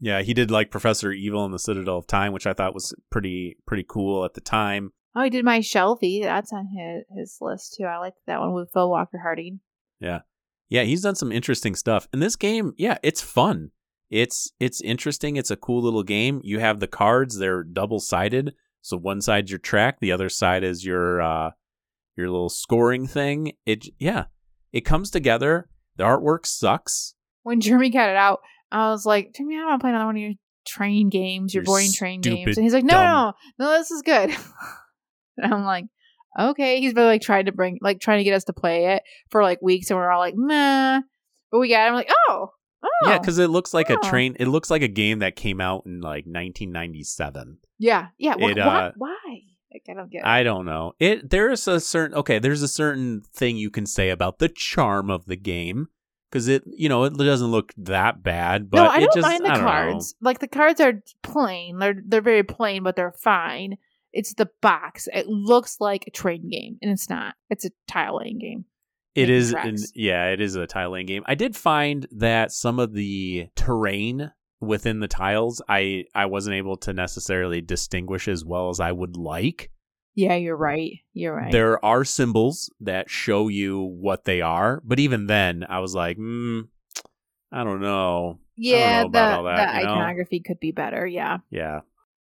[0.00, 2.94] yeah, he did like Professor Evil in the Citadel of Time, which I thought was
[3.10, 4.92] pretty pretty cool at the time.
[5.14, 6.22] Oh, he did my Shelfie.
[6.22, 7.84] That's on his, his list too.
[7.84, 9.60] I like that one with Phil Walker Harding.
[10.00, 10.20] Yeah.
[10.68, 12.08] Yeah, he's done some interesting stuff.
[12.12, 13.70] And this game, yeah, it's fun.
[14.10, 15.36] It's it's interesting.
[15.36, 16.40] It's a cool little game.
[16.44, 18.54] You have the cards, they're double-sided.
[18.82, 21.50] So one side's your track, the other side is your uh
[22.16, 23.52] your little scoring thing.
[23.64, 24.26] It yeah,
[24.72, 25.68] it comes together.
[25.96, 27.14] The artwork sucks.
[27.46, 28.40] When Jeremy got it out,
[28.72, 30.32] I was like, Jeremy, I don't want to play another one of your
[30.66, 32.56] train games, your Your boring train games.
[32.56, 34.30] And he's like, no, dumb- no, no, this is good.
[35.36, 35.84] and I'm like,
[36.38, 36.80] okay.
[36.80, 39.42] He's been like trying to bring, like trying to get us to play it for
[39.44, 39.90] like weeks.
[39.90, 41.00] And we're all like, nah.
[41.52, 41.88] But we got it.
[41.88, 42.48] I'm like, oh,
[42.82, 42.88] oh.
[43.08, 44.08] Yeah, cuz it looks like a Oh.
[44.10, 47.58] train it looks like a game that came out in like 1997.
[47.78, 48.34] yeah, yeah.
[48.34, 48.64] Wh- it, why?
[48.86, 49.18] uh, why?
[49.72, 50.24] Like, I don't get it.
[50.26, 50.94] I don't know.
[50.98, 55.10] It there's a certain okay, there's a certain thing you can say about the charm
[55.10, 55.88] of the game.
[56.30, 58.70] Because it you know it doesn't look that bad.
[58.70, 59.64] But no, I it don't just, mind the don't know.
[59.64, 60.14] cards.
[60.20, 61.78] Like the cards are plain.
[61.78, 63.76] They're they're very plain, but they're fine.
[64.12, 65.08] It's the box.
[65.12, 67.34] It looks like a trading game, and it's not.
[67.50, 68.64] It's a tile laying game.
[69.14, 71.22] It is, an, yeah, it is a tile laying game.
[71.26, 76.76] I did find that some of the terrain within the tiles, I I wasn't able
[76.78, 79.70] to necessarily distinguish as well as I would like.
[80.16, 80.92] Yeah, you're right.
[81.12, 81.52] You're right.
[81.52, 86.16] There are symbols that show you what they are, but even then, I was like,
[86.16, 86.66] mm,
[87.52, 88.38] I don't know.
[88.56, 89.92] yeah, know the that, the you know?
[89.92, 91.06] iconography could be better.
[91.06, 91.80] Yeah, Yeah,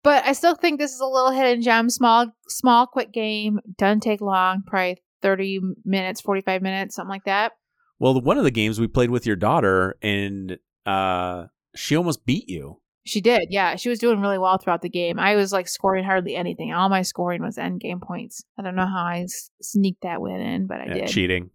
[0.03, 1.89] but I still think this is a little hidden gem.
[1.89, 3.59] Small, small, quick game.
[3.77, 4.61] Doesn't take long.
[4.67, 7.53] Probably thirty minutes, forty five minutes, something like that.
[7.97, 12.47] Well, one of the games we played with your daughter, and uh, she almost beat
[12.47, 12.81] you.
[13.09, 13.47] She did.
[13.49, 15.17] Yeah, she was doing really well throughout the game.
[15.19, 16.71] I was like scoring hardly anything.
[16.73, 18.43] All my scoring was end game points.
[18.57, 21.07] I don't know how I s- sneaked that win in, but I Yeah, did.
[21.07, 21.49] cheating.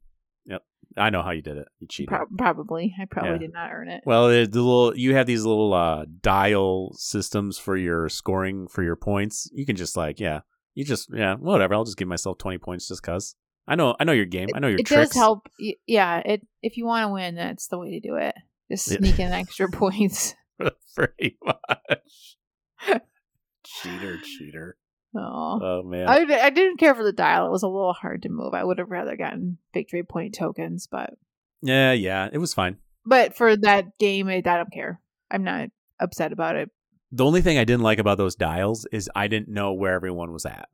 [0.47, 0.63] Yep,
[0.97, 1.69] I know how you did it.
[1.79, 2.09] You cheated.
[2.09, 2.95] Pro- probably.
[3.01, 3.39] I probably Yeah.
[3.39, 4.03] did not earn it.
[4.05, 8.97] Well, the little you have these little uh, dial systems for your scoring for your
[8.97, 9.49] points.
[9.53, 10.41] You can just like, yeah,
[10.75, 11.75] you just yeah, whatever.
[11.75, 13.37] I'll just give myself twenty points just cause.
[13.67, 14.49] I know, I know your game.
[14.55, 15.11] I know your it tricks.
[15.11, 15.49] does help.
[15.87, 18.35] Yeah, it if you want to win, that's the way to do it.
[18.71, 18.99] Just Yeah.
[18.99, 20.35] sneak in extra points.
[20.97, 23.01] Pretty much.
[23.65, 24.77] cheater, cheater.
[25.17, 25.61] Oh.
[25.63, 26.09] Oh man.
[26.09, 27.47] I, I didn't care for the dial.
[27.47, 28.53] It was a little hard to move.
[28.55, 31.15] I would have rather gotten victory point tokens, but
[31.63, 32.77] yeah, yeah, it was fine.
[33.07, 35.01] but for that game, I, I don't care.
[35.31, 35.69] I'm not
[36.01, 36.71] upset about it.
[37.13, 40.33] The only thing I didn't like about those dials is I didn't know where everyone
[40.33, 40.69] was at.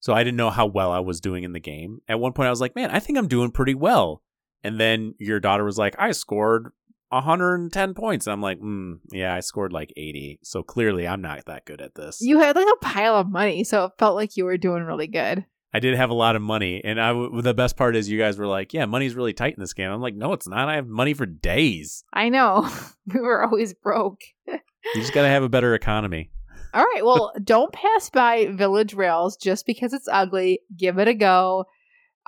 [0.00, 2.00] So I didn't know how well I was doing in the game.
[2.08, 4.22] At one point I was like, "Man, I think I'm doing pretty well."
[4.64, 6.72] And then your daughter was like, "I scored
[7.12, 11.64] 110 points." I'm like, mm, "Yeah, I scored like 80." So clearly I'm not that
[11.64, 12.20] good at this.
[12.20, 15.06] You had like a pile of money, so it felt like you were doing really
[15.06, 15.44] good.
[15.74, 18.18] I did have a lot of money, and I w- the best part is you
[18.18, 20.68] guys were like, "Yeah, money's really tight in this game." I'm like, "No, it's not.
[20.68, 22.04] I have money for days.
[22.12, 22.68] I know.
[23.06, 24.20] we were always broke.
[24.46, 24.58] You
[24.96, 26.30] just got to have a better economy."
[26.74, 27.04] All right.
[27.04, 30.60] Well, don't pass by Village Rails just because it's ugly.
[30.76, 31.66] Give it a go.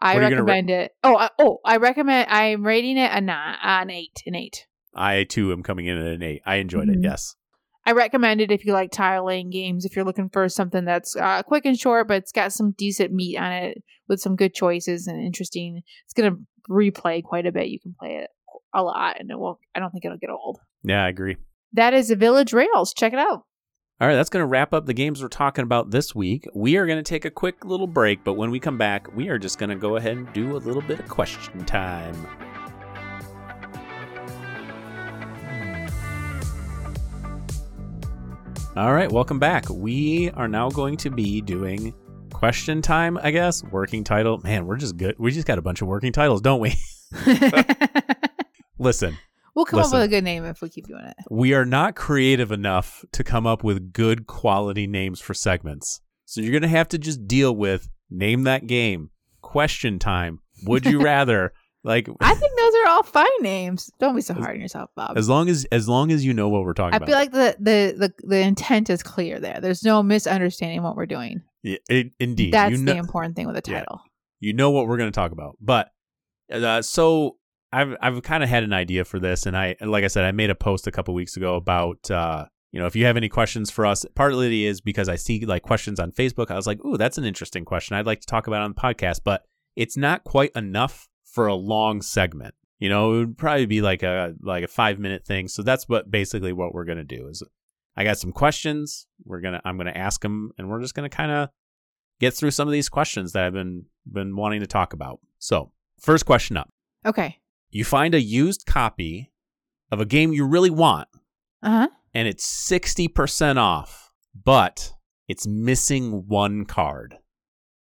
[0.00, 0.92] I What are you gonna ra- recommend it.
[1.04, 2.28] Oh, I, oh, I recommend.
[2.30, 4.66] I'm rating it a nine, an eight, an eight.
[4.94, 6.42] I too am coming in at an 8.
[6.46, 6.98] I enjoyed it.
[6.98, 7.04] Mhm.
[7.04, 7.34] Yes.
[7.86, 9.84] I recommend it if you like tile laying games.
[9.84, 13.12] If you're looking for something that's uh, quick and short, but it's got some decent
[13.12, 15.82] meat on it with some good choices and interesting.
[16.06, 16.36] It's gonna
[16.70, 17.68] replay quite a bit.
[17.68, 18.30] You can play it
[18.72, 19.58] a lot, and it won't.
[19.74, 20.60] I don't think it'll get old.
[20.82, 21.36] Yeah, I agree.
[21.74, 22.94] That is a Village Rails.
[22.94, 23.42] Check it out.
[24.00, 26.46] All right, that's going to wrap up the games we're talking about this week.
[26.54, 29.28] We are going to take a quick little break, but when we come back, we
[29.28, 32.14] are just going to go ahead and do a little bit of question time.
[38.76, 39.68] All right, welcome back.
[39.70, 41.94] We are now going to be doing
[42.32, 43.62] question time, I guess.
[43.62, 44.38] Working title.
[44.38, 45.14] Man, we're just good.
[45.16, 46.74] We just got a bunch of working titles, don't we?
[48.80, 49.16] Listen,
[49.54, 49.94] we'll come Listen.
[49.94, 51.14] up with a good name if we keep doing it.
[51.30, 56.00] we are not creative enough to come up with good quality names for segments.
[56.24, 59.10] So you're going to have to just deal with name that game,
[59.40, 61.52] question time, would you rather,
[61.84, 63.90] like I think those are all fine names.
[64.00, 65.16] Don't be so hard on yourself, Bob.
[65.18, 67.08] as long as as long as you know what we're talking I about.
[67.08, 69.60] I feel like the, the the the intent is clear there.
[69.60, 71.42] There's no misunderstanding what we're doing.
[71.62, 72.52] Yeah, it- indeed.
[72.54, 73.80] That's you know, the important thing with a Yeah.
[73.80, 74.00] title.
[74.40, 75.56] you know what we're going to talk about.
[75.60, 75.90] But
[76.52, 77.36] uh, so
[77.72, 80.32] I've I've kind of had an idea for this, and I like I said, I
[80.32, 83.28] made a post a couple weeks ago about uh, you know if you have any
[83.28, 84.04] questions for us.
[84.14, 86.50] Partly is because I see like questions on Facebook.
[86.50, 87.96] I was like, ooh, that's an interesting question.
[87.96, 89.44] I'd like to talk about on the podcast, but
[89.76, 92.54] it's not quite enough for a long segment.
[92.78, 95.48] You know, it would probably be like a like a five minute thing.
[95.48, 97.42] So that's what basically what we're gonna do is
[97.96, 99.06] I got some questions.
[99.24, 101.48] We're gonna I'm gonna ask them, and we're just gonna kind of
[102.20, 105.20] get through some of these questions that I've been been wanting to talk about.
[105.38, 106.70] So, first question up.
[107.06, 107.38] Okay.
[107.70, 109.32] You find a used copy
[109.90, 111.08] of a game you really want
[111.62, 111.88] Uh huh.
[112.14, 114.12] and it's 60% off,
[114.44, 114.92] but
[115.28, 117.16] it's missing one card.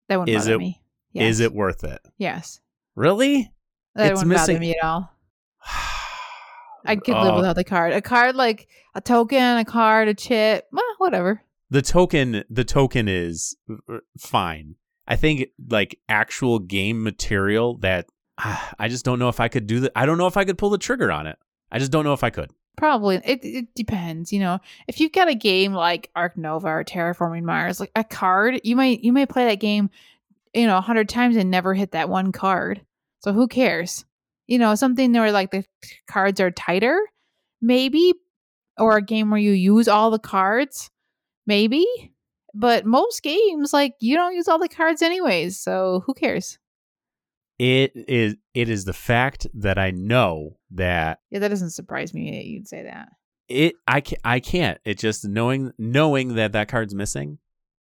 [0.07, 0.81] That wouldn't Is bother it- me.
[1.11, 1.31] Yes.
[1.31, 1.99] Is it worth it?
[2.17, 2.59] Yes.
[2.95, 3.51] Really?
[3.95, 5.09] That It's wouldn't missing- bother me at all.
[6.85, 7.93] I could live Oh, without the card.
[7.93, 11.41] A card like a token, a card, a chip, well, whatever.
[11.69, 13.55] the token the token is
[13.89, 14.75] uh, fine.
[15.07, 19.65] I think like actual game material that ah, I just don't know if I could
[19.67, 19.91] do that.
[19.95, 21.37] I don't know if I could pull the trigger on it.
[21.71, 22.51] I just don't know if I could.
[22.75, 23.21] Probably.
[23.23, 24.59] It it depends, you know.
[24.87, 28.75] If you've got a game like Ark Nova or Terraforming Mars, like a card, you
[28.75, 29.89] might you may play that game,
[30.53, 32.85] you know, a hundred times and never hit that one card.
[33.19, 34.05] So who cares?
[34.47, 35.65] You know, something where like the
[36.07, 36.99] cards are tighter,
[37.61, 38.13] maybe,
[38.77, 40.89] or a game where you use all the cards,
[41.47, 41.85] maybe.
[42.53, 46.59] But most games, like you don't use all the cards anyways, so who cares?
[47.59, 52.31] It is it is the fact that I know that Yeah, that doesn't surprise me
[52.31, 53.09] that you'd say that.
[53.47, 54.79] it I can I can't.
[54.85, 57.37] It just knowing knowing that that card's missing,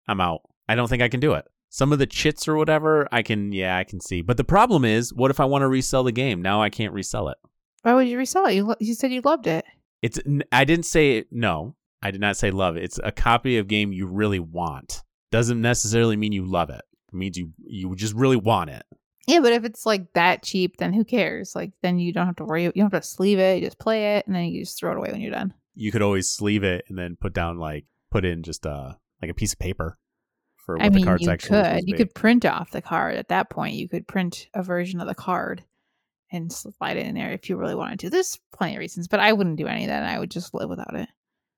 [0.08, 0.42] I'm out.
[0.68, 1.46] I don't think I can do it.
[1.70, 4.22] Some of the chits or whatever, I can yeah, I can see.
[4.22, 6.42] But the problem is, what if I want to resell the game?
[6.42, 7.38] Now I can't resell it.
[7.84, 8.56] Why would you resell it?
[8.56, 9.66] You, lo- you said you loved it.
[10.02, 10.20] It's
[10.52, 11.76] I didn't say no.
[12.02, 12.84] I did not say love it.
[12.84, 15.04] It's a copy of game you really want.
[15.32, 16.82] Doesn't necessarily mean you love it.
[17.12, 18.84] It means you you just really want it.
[19.28, 21.54] Yeah, but if it's like that cheap, then who cares?
[21.54, 22.64] Like, then you don't have to worry.
[22.64, 23.60] You don't have to sleeve it.
[23.60, 25.54] You just play it, and then you just throw it away when you're done.
[25.76, 29.30] You could always sleeve it and then put down like put in just uh like
[29.30, 29.98] a piece of paper
[30.68, 31.82] for what I the mean, card's you actually supposed could.
[31.82, 33.74] to You could print off the card at that point.
[33.76, 35.64] You could print a version of the card
[36.32, 38.10] and slide it in there if you really wanted to.
[38.12, 40.04] There's plenty of reasons, but I wouldn't do any of that.
[40.04, 41.08] I would just live without it.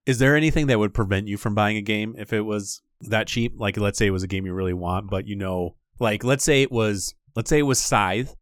[0.05, 3.27] Is there anything that would prevent you from buying a game if it was that
[3.27, 3.55] cheap?
[3.57, 6.43] Like let's say it was a game you really want, but you know, like let's
[6.43, 8.35] say it was let's say it was Scythe,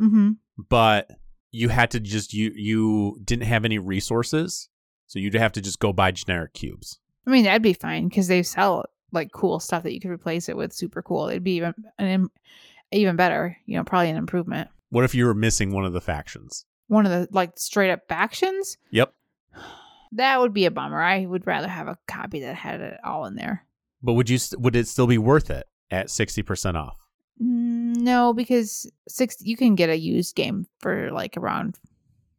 [0.00, 0.32] Mm-hmm.
[0.68, 1.10] but
[1.50, 4.68] you had to just you you didn't have any resources,
[5.06, 6.98] so you'd have to just go buy generic cubes.
[7.26, 10.48] I mean, that'd be fine because they sell like cool stuff that you could replace
[10.48, 10.72] it with.
[10.72, 11.28] Super cool.
[11.28, 12.30] It'd be even an, im-
[12.92, 13.56] even better.
[13.66, 14.68] You know, probably an improvement.
[14.90, 16.64] What if you were missing one of the factions?
[16.88, 18.76] One of the like straight up factions.
[18.90, 19.12] Yep.
[20.14, 21.00] That would be a bummer.
[21.00, 23.64] I would rather have a copy that had it all in there.
[24.02, 26.96] But would you st- would it still be worth it at sixty percent off?
[27.40, 31.78] Mm, No, because six you can get a used game for like around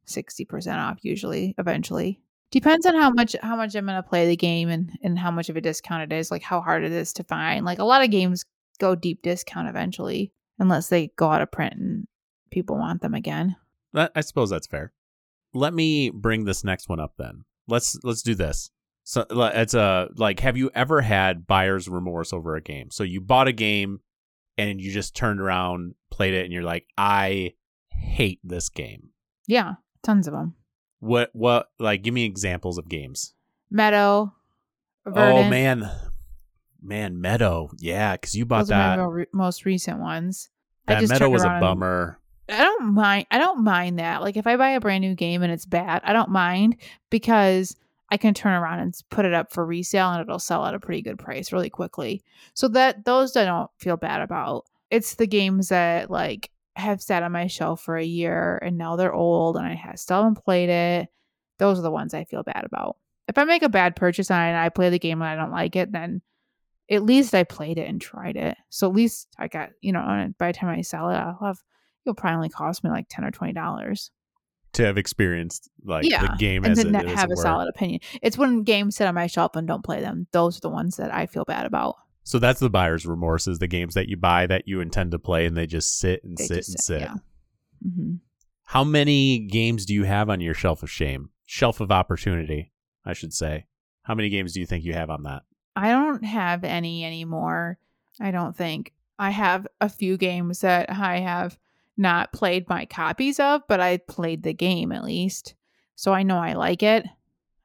[0.03, 1.55] sixty percent off usually.
[1.57, 2.19] Eventually,
[2.51, 5.49] depends on how much how much I'm gonna play the game and and how much
[5.49, 6.31] of a discount it is.
[6.31, 7.65] Like how hard it is to find.
[7.65, 8.45] Like a lot of games
[8.79, 12.07] go deep discount eventually, unless they go out of print and
[12.51, 13.55] people want them again.
[13.93, 14.93] That, I suppose that's fair.
[15.53, 17.43] Let me bring this next one up then.
[17.67, 18.69] Let's let's do this.
[19.03, 22.91] So it's a like have you ever had buyer's remorse over a game?
[22.91, 23.99] So you bought a game
[24.57, 27.53] and you just turned around, played it and you're like, "I
[27.89, 29.09] hate this game."
[29.47, 30.55] Yeah, tons of them.
[31.01, 33.33] What what like give me examples of games.
[33.69, 34.33] Meadow.
[35.05, 35.91] Oh man.
[36.81, 37.69] Man, Meadow.
[37.77, 38.99] Yeah, cuz you bought Those that.
[38.99, 40.49] re- most recent ones.
[40.87, 42.17] I That just Meadow was a and- bummer.
[42.49, 43.27] I don't mind.
[43.31, 44.21] I don't mind that.
[44.21, 46.75] Like if I buy a brand new game and it's bad, I don't mind
[47.09, 47.75] because
[48.09, 50.79] I can turn around and put it up for resale and it'll sell at a
[50.79, 52.21] pretty good price really quickly.
[52.53, 54.65] So that those I don't feel bad about.
[54.89, 58.95] It's the games that like have sat on my shelf for a year and now
[58.95, 61.09] they're old and I still haven't played it.
[61.59, 62.97] Those are the ones I feel bad about.
[63.27, 65.35] If I make a bad purchase on it and I play the game and I
[65.35, 66.21] don't like it, then
[66.89, 68.57] at least I played it and tried it.
[68.69, 71.59] So at least I got, you know, by the time I sell it, I'll have
[72.05, 74.09] it'll probably only cost me like ten or twenty dollars.
[74.73, 77.69] to have experienced like the game And as to it not is, have a solid
[77.69, 77.99] opinion.
[78.21, 80.27] It's when games sit on my shelf and don't play them.
[80.31, 81.95] Those are the ones that I feel bad about.
[82.23, 85.19] So that's the buyer's remorse is the games that you buy that you intend to
[85.19, 87.01] play and they just sit and They sit and sit, sit.
[87.01, 87.15] yeah.
[87.83, 88.15] hmm
[88.65, 91.29] How many games do you have on your shelf of shame?
[91.45, 92.71] Shelf of opportunity,
[93.05, 93.65] I should say.
[94.03, 95.43] How many games do you think you have on that?
[95.75, 97.77] I don't have any anymore.
[98.19, 98.93] I don't think.
[99.19, 101.57] I have a few games that I have
[101.97, 105.53] not played my copies of, but I played the game at least.
[105.95, 107.05] So I know I like it.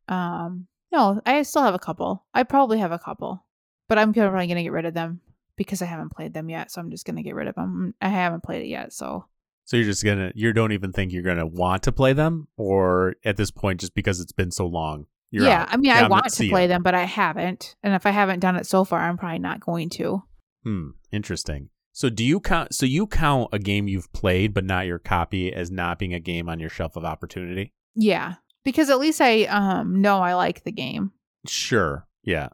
[0.09, 2.25] Um no, I still have a couple.
[2.33, 3.45] I probably have a couple.
[3.89, 5.21] But I'm probably going to get rid of them
[5.57, 7.95] because I haven't played them yet, so I'm just going to get rid of them.
[8.01, 9.25] I haven't played it yet, so
[9.65, 13.15] So you're just gonna you don't even think you're gonna want to play them, or
[13.25, 15.07] at this point just because it's been so long?
[15.31, 15.69] Yeah, out.
[15.73, 16.69] I mean, I I'm want to play it.
[16.69, 17.75] them, but I haven't.
[17.83, 20.23] And if I haven't done it so far, I'm probably not going to.
[20.63, 21.71] Hmm, interesting.
[21.93, 22.75] So do you count?
[22.75, 26.21] So you count a game you've played but not your copy as not being a
[26.21, 27.73] game on your shelf of opportunity?
[27.95, 31.13] Yeah, because at least I um know I like the game.
[31.47, 32.07] Sure.
[32.23, 32.49] Yeah.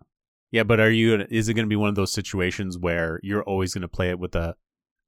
[0.52, 3.42] Yeah, but are you is it going to be one of those situations where you're
[3.42, 4.54] always going to play it with the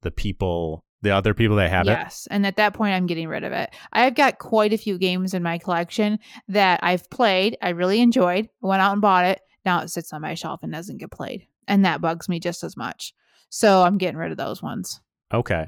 [0.01, 1.91] the people, the other people that have it?
[1.91, 3.69] yes, and at that point, I'm getting rid of it.
[3.93, 7.57] I've got quite a few games in my collection that I've played.
[7.61, 8.49] I really enjoyed.
[8.59, 9.39] Went out and bought it.
[9.63, 12.63] Now it sits on my shelf and doesn't get played, and that bugs me just
[12.63, 13.13] as much.
[13.49, 14.99] So I'm getting rid of those ones.
[15.31, 15.67] Okay.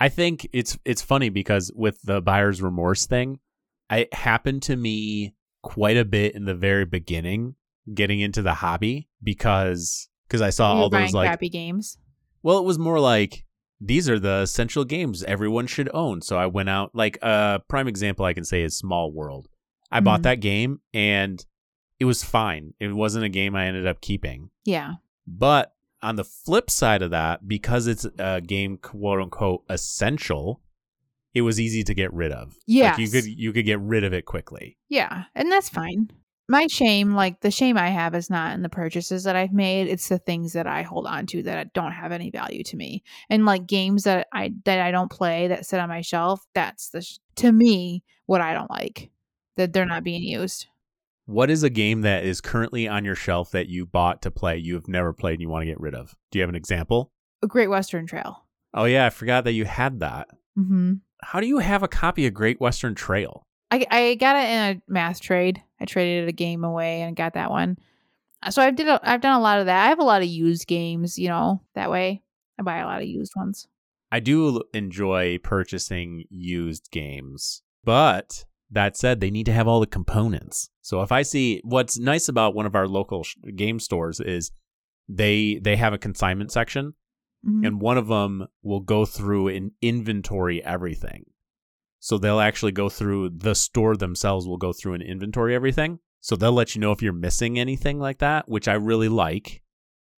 [0.00, 3.40] I think it's it's funny because with the buyer's remorse thing,
[3.90, 7.56] it happened to me quite a bit in the very beginning
[7.94, 11.98] getting into the hobby because because I saw all those like crappy games.
[12.42, 13.44] well it was more like
[13.80, 16.22] these are the essential games everyone should own.
[16.22, 19.48] So I went out like a prime example I can say is Small World.
[19.90, 20.24] I bought Mhm.
[20.24, 21.44] that game and
[21.98, 22.74] it was fine.
[22.80, 24.50] It wasn't a game I ended up keeping.
[24.64, 24.94] Yeah,
[25.26, 30.60] But on the flip side of that, because it's a game quote unquote essential,
[31.34, 32.56] it was easy to get rid of.
[32.66, 32.90] Yeah.
[32.90, 34.78] Like you could you could get rid of it quickly.
[34.88, 36.10] yeah, and that's fine.
[36.48, 39.88] My shame, like the shame I have, is not in the purchases that I've made.
[39.88, 43.02] It's the things that I hold on to that don't have any value to me,
[43.30, 46.44] and like games that I that I don't play that sit on my shelf.
[46.54, 49.10] That's the sh- to me what I don't like
[49.56, 50.66] that they're not being used.
[51.26, 54.58] What is a game that is currently on your shelf that you bought to play,
[54.58, 56.14] you have never played, and you want to get rid of?
[56.30, 57.12] Do you have an example?
[57.42, 58.44] A Great Western Trail.
[58.74, 60.28] Oh yeah, I forgot that you had that.
[60.58, 60.94] Mm-hmm.
[61.22, 63.46] How do you have a copy of Great Western Trail?
[63.72, 65.62] I I got it in a math trade.
[65.80, 67.78] I traded a game away and got that one.
[68.50, 68.88] So I've did.
[68.88, 69.84] A, I've done a lot of that.
[69.86, 71.18] I have a lot of used games.
[71.18, 72.22] You know that way.
[72.58, 73.66] I buy a lot of used ones.
[74.10, 79.86] I do enjoy purchasing used games, but that said, they need to have all the
[79.86, 80.68] components.
[80.82, 84.50] So if I see what's nice about one of our local sh- game stores is
[85.08, 86.94] they they have a consignment section
[87.46, 87.66] Mhm.
[87.66, 91.24] and one of them will go through and inventory everything.
[92.04, 96.00] So they'll actually go through the store themselves will go through and inventory everything.
[96.20, 99.62] So they'll let you know if you're missing anything like that, which I really like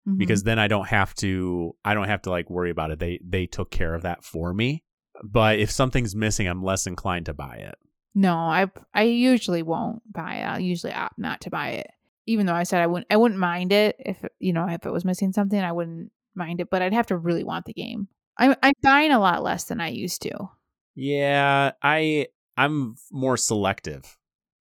[0.08, 0.16] Mhm.
[0.18, 2.98] because then I don't have to I don't have to like worry about it.
[3.00, 4.82] They they took care of that for me.
[5.22, 7.74] But if something's missing, I'm less inclined to buy it.
[8.14, 10.44] no, I I usually won't buy it.
[10.44, 11.90] I'll usually opt not to buy it.
[12.26, 14.92] Even though I said I wouldn't, I wouldn't mind it if you know if it
[14.92, 16.70] was missing something, I wouldn't mind it.
[16.70, 18.08] But I'd have to really want the game.
[18.38, 20.48] I'm I'm buying a lot less than I used to.
[20.94, 24.16] Yeah, I I'm more selective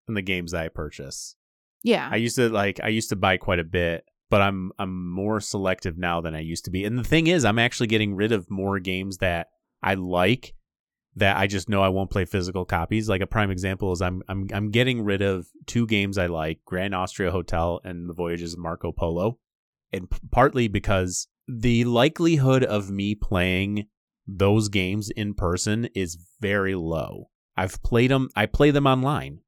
[0.07, 1.35] in the games I purchase.
[1.83, 5.09] Yeah, I used to like I used to buy quite a bit, but I'm I'm
[5.09, 6.83] more selective now than I used to be.
[6.85, 9.47] And the thing is, I'm actually getting rid of more games that
[9.81, 10.53] I like
[11.17, 13.09] that I just know I won't play physical copies.
[13.09, 16.59] Like a prime example is I'm I'm I'm getting rid of two games I like,
[16.65, 19.39] Grand Austria Hotel and The Voyages of Marco Polo.
[19.91, 23.87] And p- partly because the likelihood of me playing
[24.27, 27.29] those games in person is very low.
[27.55, 29.39] I've played them I play them online.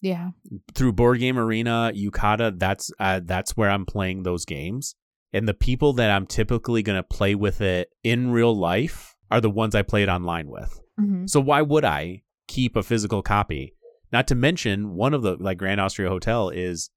[0.00, 0.30] Yeah,
[0.74, 4.96] through board game arena Yucata that's uh, that's where i'm playing those games.
[5.32, 9.40] And the people that i'm typically going to play with it in real life are
[9.40, 10.80] the ones i play it online with.
[10.98, 13.74] Hmm so why would i keep a physical copy?
[14.12, 16.90] Not to mention one of the like grand austria hotel is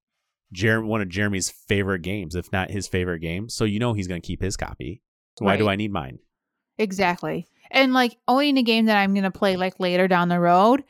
[0.52, 3.48] Jer- one of jeremy's favorite games if not his favorite game.
[3.50, 5.02] So you know he's going to keep his copy.
[5.38, 6.20] So why do i need mine
[6.78, 7.48] exactly.
[7.72, 10.84] And like owning a game that I'm gonna play like later down the road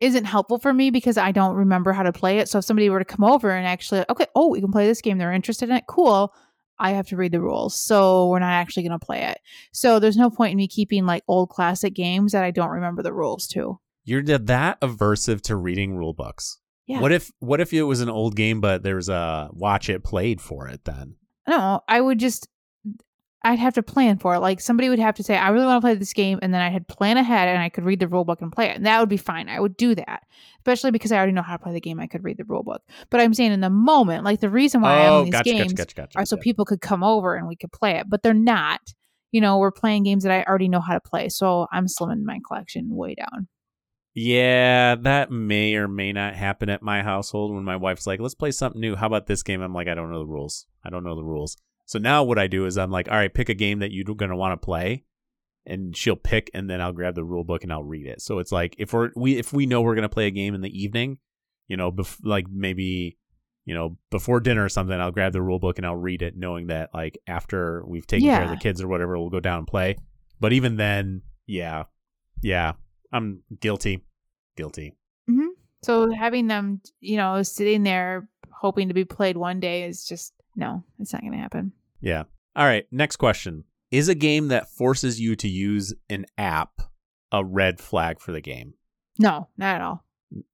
[0.00, 2.48] isn't helpful for me because I don't remember how to play it.
[2.48, 5.00] So if somebody were to come over and actually, okay, oh, you can play this
[5.00, 6.34] game, they're interested in it, cool.
[6.78, 7.76] I have to read the rules.
[7.80, 9.38] So we're not actually going to play it.
[9.72, 13.02] So there's no point in me keeping like old classic games that I don't remember
[13.04, 13.78] the rules to.
[14.04, 16.58] you're that aversive to reading rule books
[16.88, 16.98] Yeah.
[17.00, 20.40] what if what if it was an old game but there's a watch it played
[20.40, 21.14] for it then
[21.46, 22.48] No, I would just,
[23.44, 24.40] I'd have to plan for it.
[24.40, 26.38] Like somebody would have to say, I really want to play this game.
[26.42, 28.66] And then I had plan ahead and I could read the rule book and play
[28.66, 28.76] it.
[28.76, 29.48] And that would be fine.
[29.48, 30.22] I would do that,
[30.58, 31.98] especially because I already know how to play the game.
[31.98, 32.82] I could read the rule book.
[33.10, 35.50] But I'm saying in the moment, like the reason why I oh, own these gotcha,
[35.50, 36.18] games gotcha, gotcha, gotcha.
[36.18, 38.08] are so people could come over and we could play it.
[38.08, 38.80] But they're not.
[39.32, 41.30] You know, we're playing games that I already know how to play.
[41.30, 43.48] So I'm slimming my collection way down.
[44.14, 48.34] Yeah, that may or may not happen at my household when my wife's like, let's
[48.34, 48.94] play something new.
[48.94, 49.62] How about this game?
[49.62, 50.66] I'm like, I don't know the rules.
[50.84, 51.56] I don't know the rules.
[51.92, 54.14] So now what I do is I'm like, all right, pick a game that you're
[54.14, 55.04] going to want to play.
[55.66, 58.22] And she'll pick, and then I'll grab the rule book and I'll read it.
[58.22, 60.60] So it's like if we're we if we know we're gonna play a game in
[60.60, 61.18] the evening,
[61.68, 63.16] you know, bef- like maybe
[63.64, 66.36] you know before dinner or something, I'll grab the rule book and I'll read it,
[66.36, 69.58] knowing that like after we've taken care of the kids or whatever, we'll go down
[69.58, 69.98] and play.
[70.40, 71.84] But even then, yeah,
[72.42, 72.72] yeah,
[73.12, 74.02] I'm guilty,
[74.56, 74.96] guilty.
[75.30, 75.50] Mm-hmm.
[75.84, 80.32] So having them, you know, sitting there hoping to be played one day is just,
[80.56, 81.72] no, it's not going to happen.
[82.02, 82.24] Yeah.
[82.54, 82.84] All right.
[82.90, 86.82] Next question: Is a game that forces you to use an app
[87.32, 88.74] a red flag for the game?
[89.18, 90.04] No, not at all.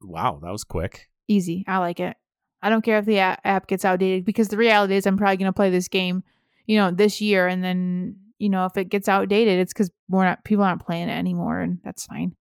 [0.01, 1.09] Wow, that was quick.
[1.27, 1.65] Easy.
[1.67, 2.17] I like it.
[2.63, 5.47] I don't care if the app gets outdated because the reality is I'm probably going
[5.47, 6.25] to play this game,
[6.67, 7.47] you know, this year.
[7.47, 11.09] And then, you know, if it gets outdated, it's because we're not, people aren't playing
[11.09, 11.61] it anymore.
[11.61, 12.35] And that's fine.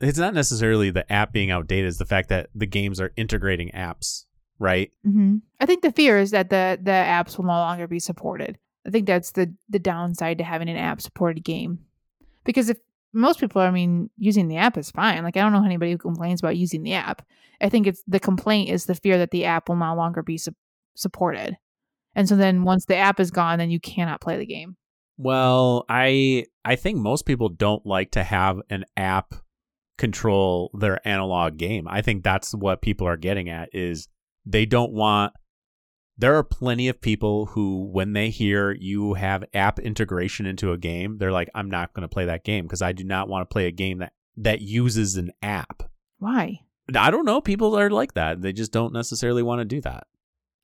[0.00, 3.70] it's not necessarily the app being outdated it's the fact that the games are integrating
[3.70, 4.26] apps
[4.64, 7.98] right hmm I think the fear is that the, the apps will no longer be
[8.00, 8.58] supported.
[8.86, 11.78] I think that's the, the downside to having an app supported game.
[12.44, 12.76] Because if
[13.14, 15.22] most people, I mean, using the app is fine.
[15.24, 17.24] Like, I don't know anybody who complains about using the app.
[17.62, 20.36] I think it's the complaint is the fear that the app will no longer be
[20.36, 20.54] su-
[20.96, 21.56] supported.
[22.14, 24.76] And so then once the app is gone, then you cannot play the game.
[25.16, 29.34] well i i think most people don't like to have an app
[29.96, 34.08] control their analog game i think that's what people are getting at is
[34.46, 35.32] they don't want
[36.16, 40.78] there are plenty of people who when they hear you have app integration into a
[40.78, 43.42] game they're like i'm not going to play that game because i do not want
[43.42, 45.82] to play a game that that uses an app
[46.18, 46.60] Why?
[46.94, 47.40] I don't know.
[47.40, 48.42] People are like that.
[48.42, 50.06] They just don't necessarily want to do that.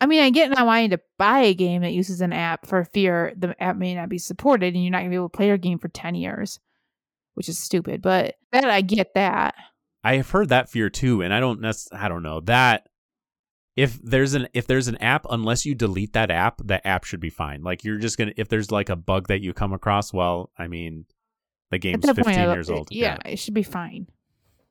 [0.02, 2.84] I mean, I get not wanting to buy a game that uses an app for
[2.84, 5.36] fear the app may not be supported and you're not going to be able to
[5.36, 6.58] play your game for 10 years,
[7.34, 8.00] which is stupid.
[8.02, 9.54] But that I get that.
[10.02, 12.88] I have heard that fear too, and I don't nec- I don't know that
[13.80, 17.20] if there's an if there's an app, unless you delete that app, that app should
[17.20, 17.62] be fine.
[17.62, 20.68] Like you're just gonna if there's like a bug that you come across, well, I
[20.68, 21.06] mean,
[21.70, 22.88] the game's At 15 point, years old.
[22.90, 24.06] Yeah, it should be fine.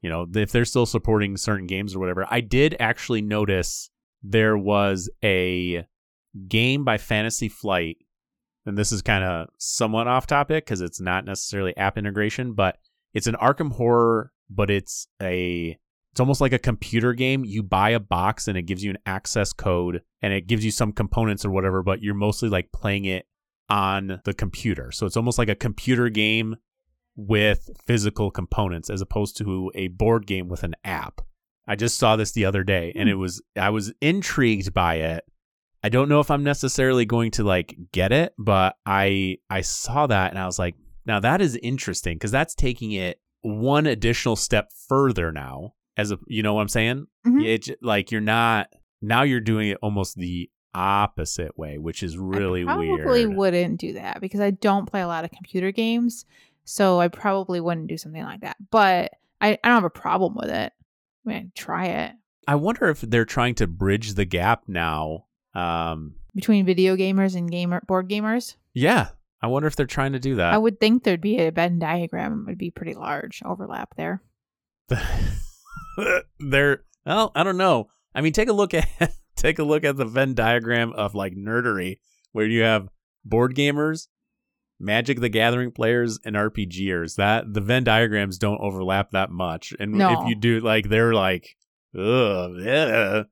[0.01, 3.89] you know if they're still supporting certain games or whatever i did actually notice
[4.23, 5.85] there was a
[6.47, 7.97] game by fantasy flight
[8.65, 12.77] and this is kind of somewhat off topic because it's not necessarily app integration but
[13.13, 15.77] it's an arkham horror but it's a
[16.11, 18.97] it's almost like a computer game you buy a box and it gives you an
[19.05, 23.05] access code and it gives you some components or whatever but you're mostly like playing
[23.05, 23.25] it
[23.69, 26.55] on the computer so it's almost like a computer game
[27.27, 31.21] with physical components as opposed to a board game with an app.
[31.67, 33.13] I just saw this the other day and hmm.
[33.13, 35.25] it was I was intrigued by it.
[35.83, 40.07] I don't know if I'm necessarily going to like get it, but I I saw
[40.07, 44.35] that and I was like, now that is interesting because that's taking it one additional
[44.35, 47.07] step further now as a you know what I'm saying?
[47.27, 47.45] Mhm.
[47.45, 48.69] It like you're not
[49.01, 52.69] now you're doing it almost the opposite way, which is really weird.
[52.99, 53.37] I probably weird.
[53.37, 56.25] wouldn't do that because I don't play a lot of computer games.
[56.63, 58.57] So I probably wouldn't do something like that.
[58.69, 60.71] But I, I don't have a problem with it.
[61.25, 62.11] I mean, try it.
[62.47, 65.25] I wonder if they're trying to bridge the gap now.
[65.55, 69.09] Um, Between video gamers and gamer board gamers, yeah,
[69.41, 70.53] I wonder if they're trying to do that.
[70.53, 72.43] I would think there'd be a Venn diagram.
[72.45, 74.21] It would be pretty large overlap there.
[76.39, 77.89] they're well, I don't know.
[78.13, 78.87] I mean, take a look at
[79.35, 81.97] take a look at the Venn diagram of like nerdery,
[82.31, 82.89] where you have
[83.25, 84.07] board gamers,
[84.79, 87.15] Magic the Gathering players, and RPGers.
[87.15, 90.23] That the Venn diagrams don't overlap that much, and No.
[90.23, 91.55] if you do, like, they're like,
[91.97, 93.23] ugh, yeah.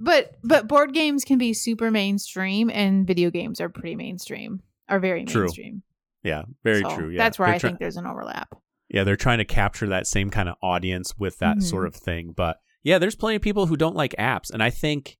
[0.00, 4.62] But but board games can be super mainstream, and video games are pretty mainstream.
[4.88, 5.42] Are very True.
[5.42, 5.82] mainstream.
[6.22, 7.08] yeah, very So true.
[7.10, 8.48] Yeah, that's where They're I try- think there's an overlap.
[8.88, 11.62] Yeah they're trying to capture that same kind of audience with that Mhm.
[11.62, 14.70] sort of thing but yeah there's plenty of people who don't like apps and i
[14.70, 15.16] think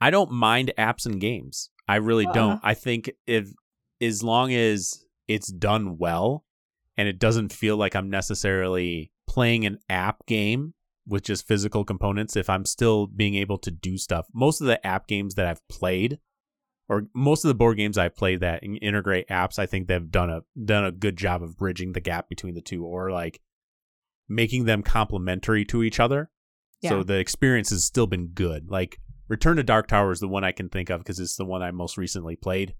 [0.00, 2.32] i don't mind apps and games i really Uh-uh.
[2.34, 3.48] don't i think if
[4.00, 6.44] as long as it's done well
[6.96, 10.74] and it doesn't feel like i'm necessarily playing an app game
[11.06, 14.84] with just physical components if i'm still being able to do stuff most of the
[14.86, 16.18] app games that i've played
[16.90, 20.28] or most of the board games I've played that integrate apps, I think they've done
[20.28, 23.40] a done a good job of bridging the gap between the two, or like
[24.28, 26.30] making them complementary to each other.
[26.82, 28.70] So the experience has still been good.
[28.70, 31.44] Like Return to Dark Tower is the one I can think of because it's the
[31.44, 32.74] one I most recently played.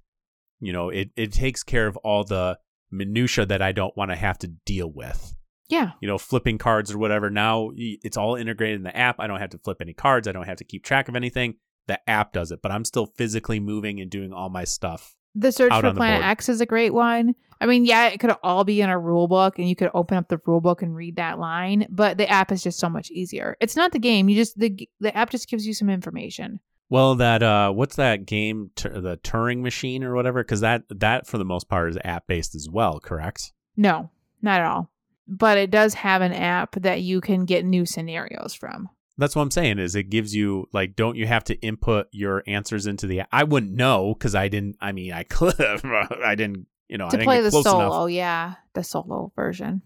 [0.58, 2.58] You know, it it takes care of all the
[2.90, 5.36] minutia that I don't want to have to deal with.
[5.68, 5.92] Yeah.
[6.00, 7.30] You know, flipping cards or whatever.
[7.30, 9.20] Now it's all integrated in the app.
[9.20, 10.26] I don't have to flip any cards.
[10.26, 11.54] I don't have to keep track of anything.
[11.90, 15.16] The app does it, but I'm still physically moving and doing all my stuff.
[15.34, 16.24] The search for Planet.
[16.24, 17.34] X is a great one.
[17.60, 20.16] I mean, yeah, it could all be in a rule book and you could open
[20.16, 23.10] up the rule book and read that line, but the app is just so much
[23.10, 23.56] easier.
[23.60, 24.28] It's not the game.
[24.28, 26.60] You just the the app just gives you some information.
[26.90, 28.70] Well, that uh, what's that game?
[28.76, 30.44] The Turing machine or whatever?
[30.44, 33.00] Because that that for the most part is app based as well.
[33.00, 33.52] Correct?
[33.76, 34.10] No,
[34.42, 34.92] not at all.
[35.26, 38.88] But it does have an app that you can get new scenarios from.
[39.20, 39.78] That's what I'm saying.
[39.78, 43.22] Is it gives you like, don't you have to input your answers into the?
[43.30, 44.76] I wouldn't know because I didn't.
[44.80, 45.60] I mean, I could.
[45.60, 46.66] I didn't.
[46.88, 48.10] You know, I to didn't play the solo, enough.
[48.10, 49.82] yeah, the solo version.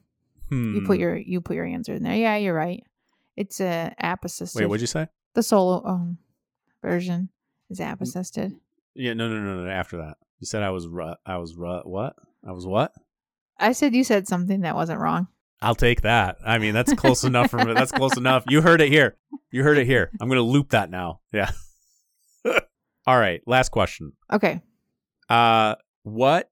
[0.51, 0.87] You Hmm.
[0.87, 2.15] put your you put your answer in there.
[2.17, 2.83] Yeah, you're right.
[3.37, 4.61] It's a app assisted.
[4.61, 5.09] Wait, what'd you say?
[5.35, 6.19] the solo um,
[6.81, 7.29] version
[7.71, 8.55] is app assisted.
[8.95, 9.71] Yeah, no, no, no, no.
[9.71, 10.87] After that, you said I was.
[10.87, 11.57] Ru- I was.
[11.57, 12.15] Ru- what?
[12.47, 12.93] I was what?
[13.59, 15.27] I said you said something that wasn't wrong.
[15.65, 16.37] I'll take that.
[16.45, 17.73] I mean, that's close enough for.
[17.73, 18.45] That's close enough.
[18.49, 19.17] You heard it here.
[19.51, 20.11] You heard it here.
[20.21, 21.21] I'm gonna loop that now.
[21.33, 21.51] Yeah.
[23.07, 23.41] All right.
[23.47, 24.13] Last question.
[24.31, 24.61] Okay.
[25.29, 26.51] Uh, what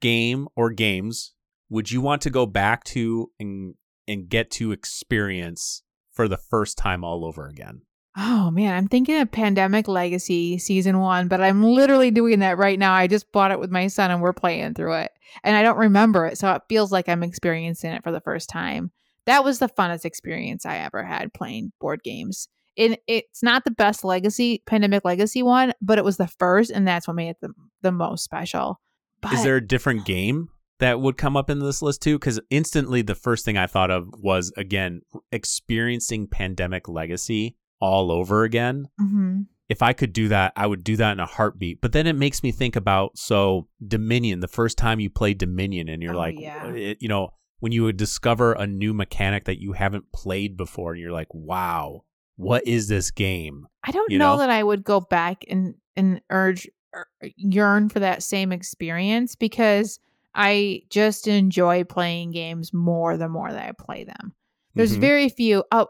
[0.00, 1.34] game or games
[1.70, 3.74] would you want to go back to and
[4.06, 5.82] and get to experience
[6.12, 7.82] for the first time all over again?
[8.16, 12.78] Oh man, I'm thinking of Pandemic Legacy season one, but I'm literally doing that right
[12.78, 12.92] now.
[12.92, 15.12] I just bought it with my son and we're playing through it.
[15.42, 18.50] And I don't remember it, so it feels like I'm experiencing it for the first
[18.50, 18.90] time.
[19.24, 22.48] That was the funnest experience I ever had playing board games.
[22.76, 26.86] And it's not the best legacy pandemic legacy one, but it was the first, and
[26.86, 28.78] that's what made it the, the most special.
[29.22, 30.48] But Is there a different game
[30.80, 32.18] that would come up in this list too?
[32.18, 38.44] Because instantly the first thing I thought of was again experiencing Pandemic Legacy all over
[38.44, 38.88] again.
[39.00, 39.46] Mhm.
[39.68, 41.80] if I could do that, I would do that in a heartbeat.
[41.80, 45.88] But then it makes me think about so Dominion, the first time you play Dominion,
[45.88, 46.66] and you're Oh, like, yeah.
[46.74, 47.30] it, you know,
[47.60, 51.32] when you would discover a new mechanic that you haven't played before and you're like,
[51.32, 52.02] wow,
[52.36, 53.66] what is this game?
[53.82, 54.38] I don't You know, know?
[54.40, 57.06] that I would go back and and urge or
[57.36, 59.98] yearn for that same experience because
[60.34, 64.34] I just enjoy playing games more the more that I play them.
[64.74, 65.00] There's Mhm.
[65.00, 65.64] very few.
[65.72, 65.86] Oh,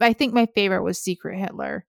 [0.00, 1.84] I think my favorite was Secret Hitler.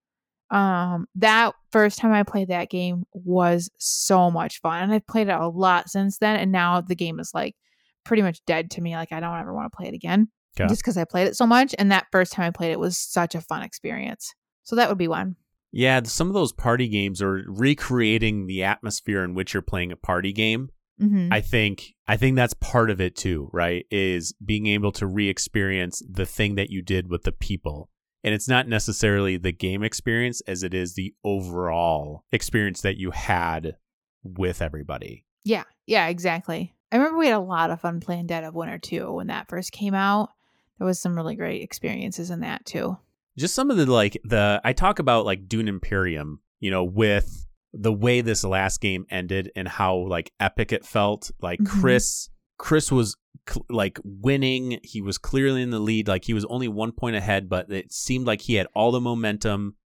[0.52, 5.28] Um, that first time I played that game was so much fun, and I've played
[5.30, 6.40] it a lot since then.
[6.40, 7.56] And now the game is like
[8.04, 8.96] pretty much dead to me.
[8.96, 10.30] Like I don't ever want to play it again,
[10.60, 10.68] Okay.
[10.70, 11.74] just because I played it so much.
[11.80, 14.32] And that first time I played it was such a fun experience.
[14.64, 15.36] So that would be one.
[15.72, 19.96] Yeah, some of those party games are recreating the atmosphere in which you're playing a
[19.96, 20.70] party game.
[21.00, 23.86] Hmm I think I think that's part of it too, right?
[23.91, 27.89] Is being able to re-experience the thing that you did with the people.
[28.24, 33.12] And it's not necessarily the game experience as it is the overall experience that you
[33.12, 33.76] had
[34.24, 35.26] with everybody.
[35.44, 36.74] Yeah, yeah, exactly.
[36.91, 39.50] I remember we had a lot of fun playing Dead of Winter too when that
[39.50, 40.30] first came out.
[40.78, 42.98] There was some really great experiences in that too.
[43.38, 47.48] Just some of the like the I talk about like Dune Imperium, you know, with
[47.74, 51.32] the way this last game ended and how like epic it felt.
[51.42, 51.68] Like Mhm.
[51.82, 53.18] Chris Chris was
[53.50, 54.80] cl- like winning.
[54.84, 56.08] He was clearly in the lead.
[56.08, 59.02] Like he was only one point ahead, but it seemed like he had all the
[59.02, 59.76] momentum.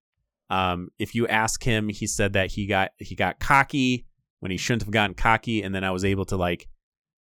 [0.50, 4.06] Um, if you ask him, he said that he got he got cocky
[4.40, 6.68] when he shouldn't have gotten cocky, and then I was able to like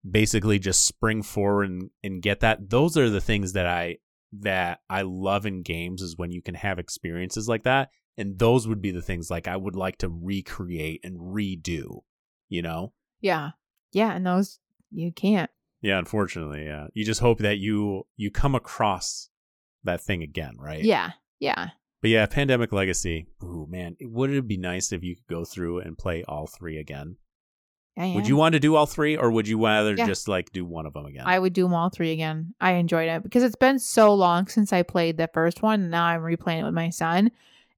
[0.09, 2.69] basically just spring forward and, and get that.
[2.69, 3.97] Those are the things that I
[4.41, 7.89] that I love in games is when you can have experiences like that.
[8.17, 12.01] And those would be the things like I would like to recreate and redo,
[12.49, 12.93] you know?
[13.21, 13.51] Yeah,
[13.91, 14.59] yeah, and those
[14.91, 15.51] you can't.
[15.81, 16.87] Yeah, unfortunately, yeah.
[16.93, 19.29] You just hope that you you come across
[19.83, 20.83] that thing again, right?
[20.83, 21.69] Yeah, yeah.
[22.01, 23.27] But yeah, Pandemic Legacy.
[23.43, 26.77] Ooh, man, Wouldn't it be nice if you could go through and play all three
[26.77, 27.17] again?
[27.99, 30.05] Would you want to do all three, or would you rather Yeah.
[30.05, 31.23] just like do one of them again?
[31.25, 32.53] I would do them all three again.
[32.61, 35.81] I enjoyed it because it's been so long since I played the first one.
[35.81, 37.31] And now I'm replaying it with my son,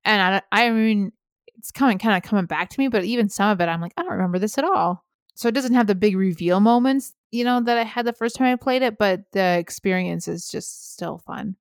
[0.06, 1.12] and I, I mean,
[1.58, 2.88] it's coming kind of coming back to me.
[2.88, 5.06] But even some of it, I'm like, I don't remember this at all.
[5.36, 8.36] So it doesn't have the big reveal moments, you know, that I had the first
[8.36, 8.98] time I played it.
[8.98, 11.56] But the experience is just still fun.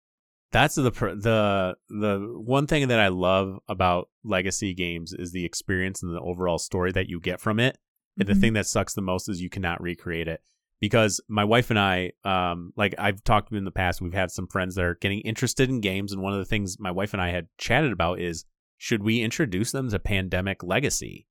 [0.51, 6.03] That's the the the one thing that I love about legacy games is the experience
[6.03, 7.77] and the overall story that you get from it.
[8.19, 8.41] And the Mhm.
[8.41, 10.41] thing that sucks the most is you cannot recreate it
[10.81, 14.31] because my wife and I, um, like I've talked to in the past, we've had
[14.31, 17.13] some friends that are getting interested in games, and one of the things my wife
[17.13, 18.45] and I had chatted about is
[18.77, 21.27] should we introduce them to Pandemic Legacy?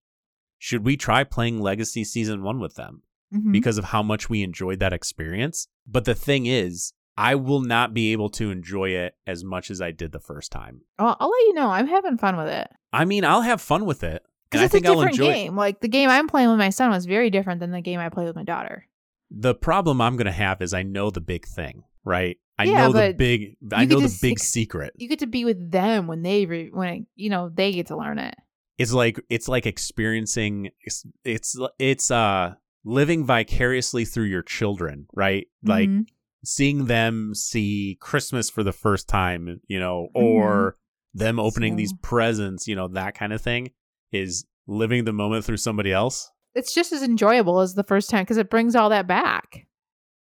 [0.60, 3.04] Should we try playing Legacy Season One with them?
[3.34, 3.52] Mhm.
[3.52, 5.68] because of how much we enjoyed that experience.
[5.86, 9.82] But the thing is, I will not be able to enjoy it as much as
[9.82, 10.82] I did the first time.
[10.98, 11.70] Well, I'll let you know.
[11.70, 14.24] I'm having fun with it I mean, I'll have fun with it.
[14.50, 15.58] Because I it's a think I'll different game.
[15.58, 18.08] Like the game I'm playing with my son was very different than the game I
[18.08, 18.88] played with my daughter.
[19.30, 22.38] The problem I'm going to have is I know the big thing, right?
[22.57, 24.93] I Yeah, know the big I know the big ex- secret.
[24.95, 27.97] You get to be with them when they re- when you know they get to
[27.97, 28.36] learn it.
[28.78, 35.47] It's like it's like experiencing it's it's, it's uh living vicariously through your children, right?
[35.63, 36.07] Like Mhm.
[36.45, 40.75] seeing them see Christmas for the first time, you know, or
[41.13, 43.71] them opening these presents, you know, that kind of thing
[44.11, 46.32] is living the moment through somebody else.
[46.58, 49.68] It's just as enjoyable as the first time because it brings all that back.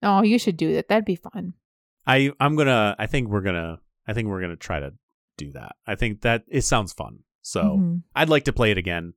[0.03, 0.89] Oh, you should do that.
[0.89, 1.55] That'd be fun.
[2.07, 4.93] I I'm to I think we're going to I think we're to try to
[5.37, 5.77] do that.
[5.87, 7.21] I think that it sounds fun.
[7.43, 8.03] So, Mhm.
[8.15, 9.15] I'd like to play it again.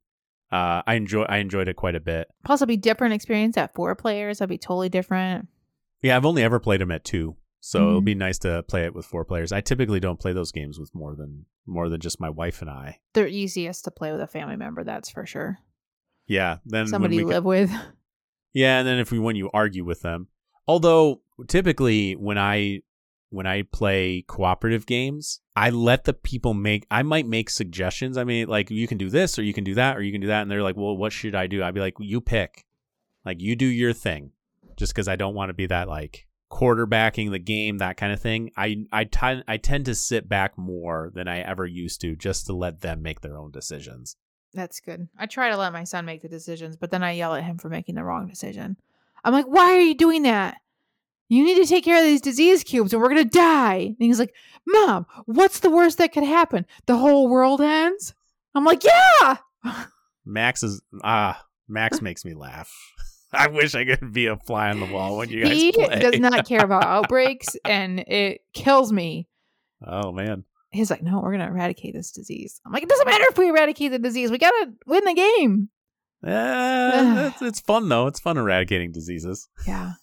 [0.52, 2.28] Uh I enjoy I enjoyed it quite a bit.
[2.46, 4.40] Plus, it'll be different experience at four players.
[4.40, 5.48] That'd be totally different.
[6.02, 7.38] Yeah, I've only ever played them at 2.
[7.62, 8.06] So it'll Mhm.
[8.06, 9.54] be nice to play it with four players.
[9.54, 12.70] I typically don't play those games with more than more than just my wife and
[12.70, 13.00] I.
[13.14, 14.84] They're easiest to play with a family member.
[14.84, 15.60] That's for sure.
[16.28, 17.72] Yeah, then Somebody you live with.
[18.54, 20.28] Yeah, and then if we when you argue with them.
[20.68, 22.82] Although typically when I
[23.30, 28.18] when I play cooperative games, I let the people make I might make suggestions.
[28.18, 30.22] I mean, like you can do this or you can do that or you can
[30.22, 32.66] do that and they're like, "Well, what should I do?" I'd be like, "You pick."
[33.26, 34.32] Like you do your thing.
[34.78, 38.22] Just cuz I don't want to be that like quarterbacking the game, that kind of
[38.22, 38.52] thing.
[38.56, 42.46] I I t- I tend to sit back more than I ever used to just
[42.46, 44.16] to let them make their own decisions.
[44.54, 45.08] That's good.
[45.18, 47.58] I try to let my son make the decisions, but then I yell at him
[47.58, 48.78] for making the wrong decision.
[49.24, 50.58] I'm like, why are you doing that?
[51.30, 53.78] You need to take care of these disease cubes or we're going to die.
[53.78, 54.36] And he's like,
[54.68, 56.66] Mom, what's the worst that could happen?
[56.86, 58.14] The whole world ends?
[58.54, 59.38] I'm like, yeah.
[60.26, 62.72] Max is ah Max makes me laugh.
[63.34, 66.00] I wish I could be a fly on the wall when you guys he play.
[66.00, 69.28] does not care about outbreaks and it kills me.
[69.86, 70.44] Oh man,
[70.74, 72.60] He's like, no, we're going to eradicate this disease.
[72.66, 74.32] I'm like, it doesn't matter if we eradicate the disease.
[74.32, 75.70] We got to win the game.
[76.26, 78.08] Eh, it's, it's fun though.
[78.08, 79.50] It's fun eradicating diseases.
[79.68, 79.94] Yeah.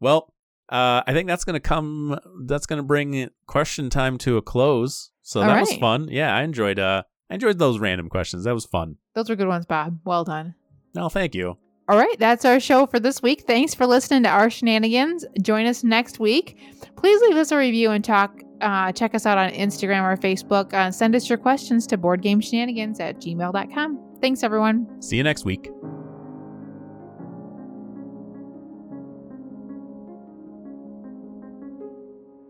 [0.00, 0.34] Well,
[0.68, 2.18] uh, I think that's gonna come.
[2.44, 5.10] That's gonna bring question time to a close.
[5.22, 6.08] So All that was fun.
[6.10, 6.78] Yeah, I enjoyed.
[6.78, 8.44] Uh, I enjoyed those random questions.
[8.44, 8.96] That was fun.
[9.14, 10.00] Those were good ones, Bob.
[10.04, 10.54] Well done.
[10.94, 11.56] No, thank you.
[11.88, 13.44] All right, that's our show for this week.
[13.46, 15.24] Thanks for listening to our shenanigans.
[15.40, 16.58] Join us next week.
[16.96, 18.42] Please leave us a review and talk.
[18.60, 20.72] Uh, check us out on Instagram or Facebook.
[20.72, 24.16] Uh, send us your questions to boardgameshenanigans at gmail.com.
[24.20, 25.00] Thanks, everyone.
[25.00, 25.70] See you next week.